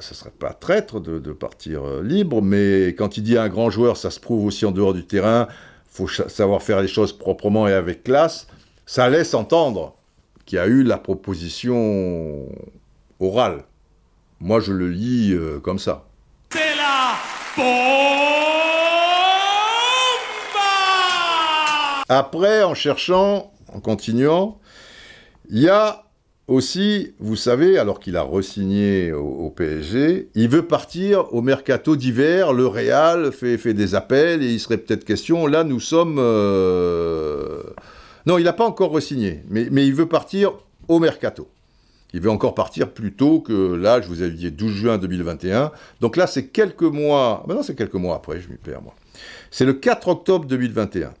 [0.00, 2.42] serait pas traître de, partir euh, libre.
[2.42, 5.46] Mais quand il dit un grand joueur, ça se prouve aussi en dehors du terrain.
[5.90, 8.46] Faut cha- savoir faire les choses proprement et avec classe.
[8.86, 9.94] Ça laisse entendre
[10.46, 12.46] qu'il y a eu la proposition
[13.20, 13.64] orale.
[14.40, 16.06] Moi, je le lis euh, comme ça.
[16.50, 17.14] De la
[17.56, 18.89] bomba.
[22.12, 24.58] Après, en cherchant, en continuant,
[25.48, 26.06] il y a
[26.48, 31.94] aussi, vous savez, alors qu'il a re-signé au, au PSG, il veut partir au mercato
[31.94, 32.52] d'hiver.
[32.52, 35.46] Le Real fait, des appels et il serait peut-être question.
[35.46, 36.16] Là, nous sommes.
[36.18, 37.62] euh,
[38.26, 40.54] Non, il n'a pas encore re-signé, mais, il veut partir
[40.88, 41.46] au mercato.
[42.12, 45.70] Il veut encore partir plus tôt que là, je vous avais dit 12 juin 2021.
[46.00, 47.44] Donc là, c'est quelques mois.
[47.48, 48.96] Non, c'est quelques mois après, je m'y perds, moi.
[49.52, 51.12] C'est le 4 octobre 2021.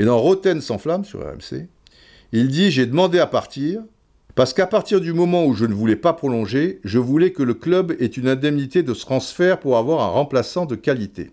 [0.00, 1.66] Et dans Roten sans flamme sur RMC,
[2.32, 3.82] il dit J'ai demandé à partir,
[4.34, 7.52] Parce qu'à partir du moment où je ne voulais pas prolonger, je voulais que le
[7.52, 11.32] club ait une indemnité de transfert pour avoir un remplaçant de qualité.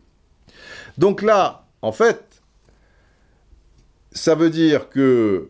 [0.97, 2.41] Donc là, en fait,
[4.11, 5.47] ça veut dire que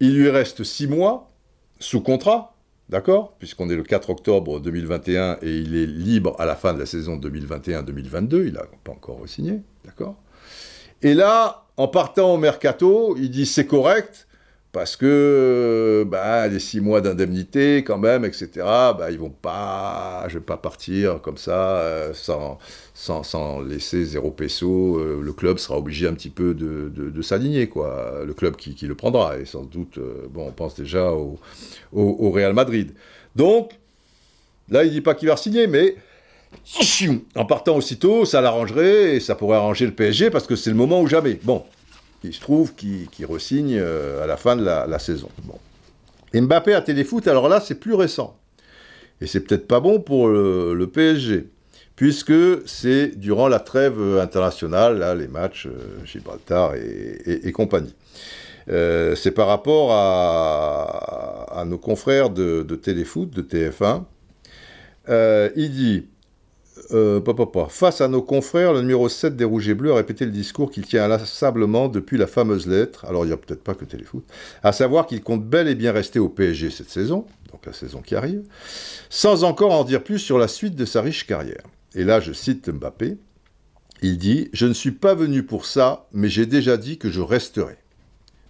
[0.00, 1.32] il lui reste six mois
[1.78, 2.54] sous contrat,
[2.90, 6.78] d'accord Puisqu'on est le 4 octobre 2021 et il est libre à la fin de
[6.78, 10.16] la saison 2021-2022, il n'a pas encore signé, d'accord
[11.00, 14.26] Et là, en partant au mercato, il dit c'est correct,
[14.70, 18.50] parce que bah, les six mois d'indemnité quand même, etc.
[18.56, 22.58] Bah, ils vont pas, je vais pas partir comme ça euh, sans,
[22.92, 24.98] sans, sans laisser zéro peso.
[24.98, 28.24] Euh, le club sera obligé un petit peu de, de, s'aligner, quoi.
[28.26, 31.38] Le club qui, qui, le prendra et sans doute, euh, bon, on pense déjà au,
[31.94, 32.92] au, au, Real Madrid.
[33.36, 33.72] Donc
[34.68, 35.96] là, il dit pas qu'il va signer, mais
[37.36, 40.76] en partant aussitôt, ça l'arrangerait et ça pourrait arranger le PSG parce que c'est le
[40.76, 41.38] moment ou jamais.
[41.42, 41.64] Bon,
[42.24, 45.28] il se trouve qu'il qu resigne euh, à la fin de la, saison.
[45.44, 45.58] Bon.
[46.34, 48.36] Mbappé à Téléfoot, alors là, c'est plus récent.
[49.20, 51.48] Et c'est peut-être pas bon pour le, PSG,
[51.96, 52.32] puisque
[52.66, 57.94] c'est durant la trêve internationale, là, les matchs euh, Gibraltar et, compagnie.
[58.68, 64.04] Euh, c'est par rapport à, nos confrères de, Téléfoot, de TF1.
[65.08, 66.06] Euh, il dit
[66.92, 67.20] euh.
[67.68, 70.70] Face à nos confrères, le numéro 7 des Rouges et Bleus a répété le discours
[70.70, 74.24] qu'il tient inlassablement depuis la fameuse lettre, alors il n'y a peut-être pas que Téléfoot,
[74.62, 78.00] à savoir qu'il compte bel et bien rester au PSG cette saison, donc la saison
[78.00, 78.42] qui arrive,
[79.08, 81.62] sans encore en dire plus sur la suite de sa riche carrière.
[81.94, 83.16] Et là, je cite Mbappé,
[84.02, 87.20] il dit «Je ne suis pas venu pour ça, mais j'ai déjà dit que je
[87.20, 87.76] resterai».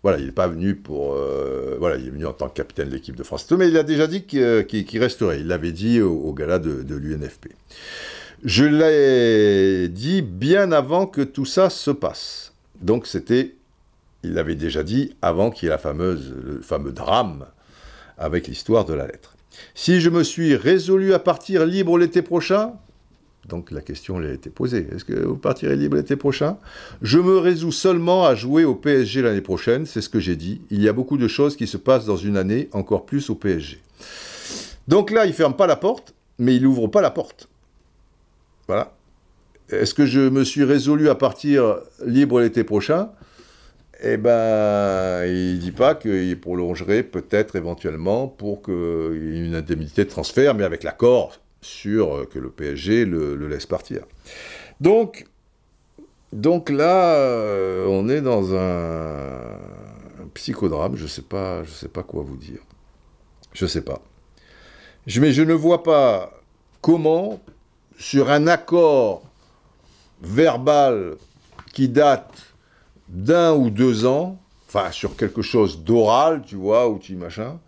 [0.03, 1.15] Voilà, il n'est pas venu pour...
[1.15, 3.77] Euh, voilà, il est venu en tant que capitaine de l'équipe de France, mais il
[3.77, 5.41] a déjà dit qu'il qu qu resterait.
[5.41, 7.49] Il l'avait dit au, gala de l'UNFP.
[8.45, 12.55] Je l'ai dit bien avant que tout ça se passe.
[12.81, 13.55] Donc c'était,
[14.23, 17.45] il l'avait déjà dit avant qu'il y ait la fameuse, le fameux drame
[18.17, 19.35] avec l'histoire de la lettre.
[19.75, 22.73] Si je me suis résolu à partir libre l'été prochain,
[23.47, 26.57] donc la question lui a été posée, est-ce que vous partirez libre l'été prochain?
[27.03, 30.63] Je me résous seulement à jouer au PSG l'année prochaine, c'est ce que j'ai dit.
[30.71, 33.35] Il y a beaucoup de choses qui se passent dans une année, encore plus au
[33.35, 33.83] PSG.
[34.89, 37.50] Donc là, il ferme pas la porte, mais il ouvre pas la porte.
[38.71, 38.93] Voilà.
[39.71, 43.11] Est-ce que je me suis résolu à partir libre l'été prochain?
[44.01, 50.05] Eh ben, il dit pas qu'il prolongerait peut-être éventuellement pour qu'il y ait une indemnité
[50.05, 54.03] de transfert, mais avec l'accord sur que le PSG le, laisse partir.
[54.81, 55.27] Donc,
[56.71, 59.59] là, euh, on est dans un,
[60.35, 60.95] psychodrame.
[60.95, 61.25] Je sais
[61.67, 62.61] sais pas quoi vous dire.
[63.53, 64.01] Je sais pas.
[65.19, 66.41] Mais je ne vois pas
[66.81, 67.41] comment
[68.01, 69.23] sur un accord
[70.23, 71.17] verbal
[71.75, 72.33] qui date
[73.09, 77.61] d'un ou deux ans, enfin sur quelque chose d'oral, tu vois, ou tu machin,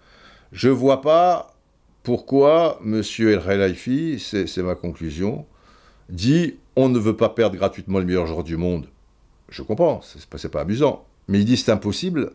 [0.51, 1.55] je vois pas
[2.03, 3.03] pourquoi M.
[3.18, 5.45] El Khelaifi, c'est ma conclusion,
[6.09, 8.87] dit on ne veut pas perdre gratuitement le meilleur joueur du monde.
[9.51, 11.05] Je comprends, c'est pas, pas amusant.
[11.28, 12.33] Mais il dit c'est impossible.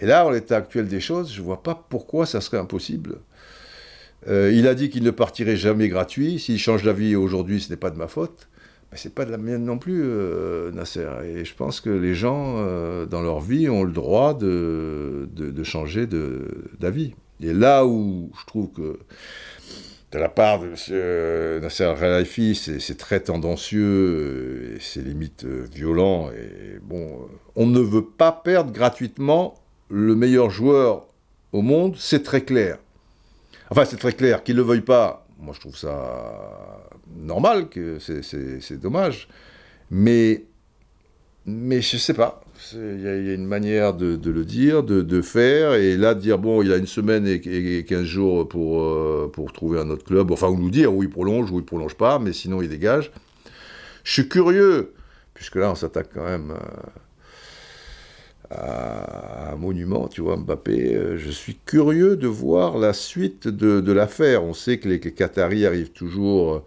[0.00, 3.20] Et là, en l'état actuel des choses, je vois pas pourquoi ça serait impossible.
[4.28, 6.38] Euh, il a dit qu'il ne partirait jamais gratuit.
[6.38, 8.48] S'il change d'avis aujourd'hui, ce n'est pas de ma faute.
[8.90, 11.06] Mais c'est pas de la mienne non plus, euh, Nasser.
[11.24, 15.28] Et je pense que les gens, euh, dans leur vie, ont le droit de,
[15.64, 16.06] changer
[16.78, 17.14] d'avis.
[17.40, 18.98] Et là où je trouve que,
[20.12, 21.60] de la part de M.
[21.60, 26.30] Nasser Al-Khelaifi, c'est très tendancieux, c'est limite violent.
[26.30, 29.54] Et bon, on ne veut pas perdre gratuitement
[29.88, 31.06] le meilleur joueur
[31.52, 32.78] au monde, c'est très clair.
[33.70, 37.98] Enfin, c'est très clair, qu'il ne le veuille pas, moi je trouve ça normal, que
[37.98, 39.28] c'est dommage.
[39.90, 40.44] Mais,
[41.44, 42.42] mais je sais pas.
[42.72, 46.38] Il y, a une manière de, le dire, de, de, faire, et là, de dire,
[46.38, 47.34] bon, il a une semaine et,
[47.78, 51.02] et 15 jours pour, euh, pour trouver un autre club, enfin, ou nous dire, où
[51.02, 53.12] il prolonge, ou il prolonge pas, mais sinon il dégage.
[54.04, 54.94] Je suis curieux,
[55.34, 56.52] puisque là, on s'attaque quand même.
[56.52, 56.56] Euh,
[58.50, 60.94] à un monument, tu vois, Mbappé.
[60.94, 64.44] Euh, je suis curieux de voir la suite de, l'affaire.
[64.44, 66.64] On sait que les, Qataris arrivent toujours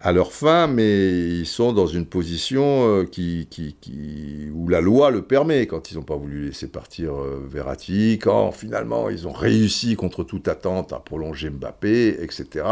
[0.00, 4.80] à leur fin, mais ils sont dans une position euh, qui, qui, qui, où la
[4.80, 9.28] loi le permet, quand ils n'ont pas voulu laisser partir euh, Verratti, quand finalement ils
[9.28, 12.64] ont réussi contre toute attente à prolonger Mbappé, etc.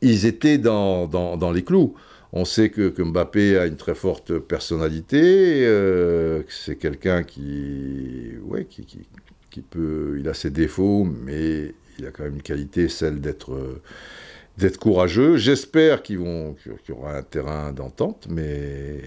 [0.00, 1.96] Ils étaient dans les clous.
[2.32, 8.66] On sait que, que, Mbappé a une très forte personnalité, euh, c'est quelqu'un qui, ouais,
[8.66, 9.00] qui, qui,
[9.50, 13.80] qui, peut, il a ses défauts, mais il a quand même une qualité, celle d'être
[14.58, 15.36] d'être courageux.
[15.36, 19.00] J'espère qu'ils vont, qu'il y aura un terrain d'entente, mais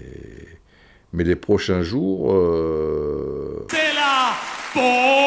[1.12, 2.32] mais les prochains jours.
[2.32, 3.66] Euh...
[3.70, 4.32] C'est la
[4.74, 5.22] bombe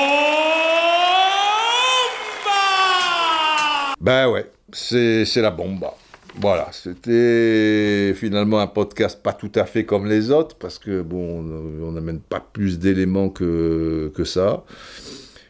[4.01, 5.95] Ben ouais, c'est la bomba.
[6.41, 11.39] Voilà, c'était finalement un podcast pas tout à fait comme les autres, parce que bon,
[11.81, 14.65] on n'amène pas plus d'éléments que, que ça.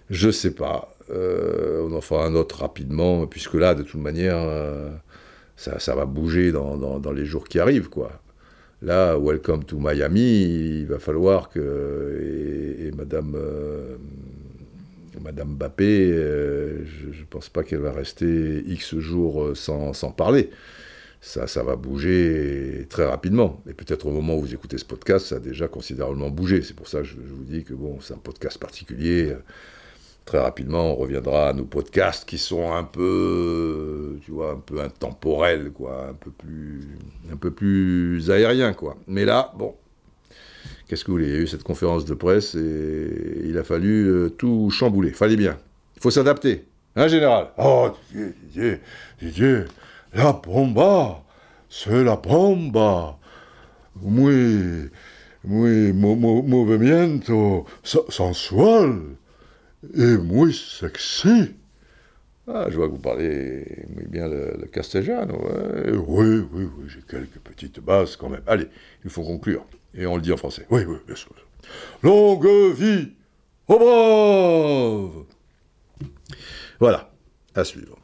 [0.09, 0.93] Je sais pas.
[1.11, 4.91] Euh, on en fera un autre rapidement, puisque là, de toute manière, euh,
[5.55, 8.11] ça, ça va bouger dans, dans, les jours qui arrivent, quoi.
[8.81, 10.43] Là, Welcome to Miami,
[10.81, 12.19] il va falloir que.
[12.21, 13.33] Et, et Madame.
[13.35, 13.97] euh,
[15.21, 20.11] Madame Bappé, euh, je ne pense pas qu'elle va rester X jours euh, sans, sans
[20.11, 20.49] parler.
[21.21, 23.61] Ça, ça va bouger très rapidement.
[23.67, 26.61] Et peut-être au moment où vous écoutez ce podcast, ça a déjà considérablement bougé.
[26.61, 29.33] C'est pour ça que je, vous dis que bon, c'est un podcast particulier.
[30.25, 34.81] Très rapidement, on reviendra à nos podcasts qui sont un peu, tu vois, un peu
[34.81, 36.81] intemporels, quoi, un peu plus,
[37.31, 38.97] un peu plus aériens, quoi.
[39.07, 39.75] Mais là, bon,
[40.87, 41.27] qu'est-ce que vous voulez?
[41.29, 45.11] Il y a eu cette conférence de presse et il a fallu euh, tout chambouler.
[45.11, 45.57] Fallait bien.
[45.95, 46.65] Il faut s'adapter,
[46.95, 47.47] hein, général?
[47.57, 48.79] Oh, Didier, Didier,
[49.21, 49.57] Didier,
[50.13, 51.23] la bomba,
[51.69, 53.17] c'est la bomba.
[55.43, 59.15] Mo- mo- movimiento se- sensual
[59.93, 61.53] et muy sexy.
[62.47, 65.33] Ah, je vois que vous parlez bien le, le castellano.
[65.35, 65.83] ouais.
[65.87, 68.41] Eh oui, oui, oui, j'ai quelques petites bases quand même.
[68.47, 68.67] Allez,
[69.03, 69.65] il faut conclure.
[69.97, 70.65] Et on le dit en français.
[70.69, 71.29] Oui, oui, bien sûr.
[72.03, 73.13] Longue vie
[73.67, 75.25] aux braves
[76.79, 77.11] Voilà,
[77.55, 77.97] à suivre.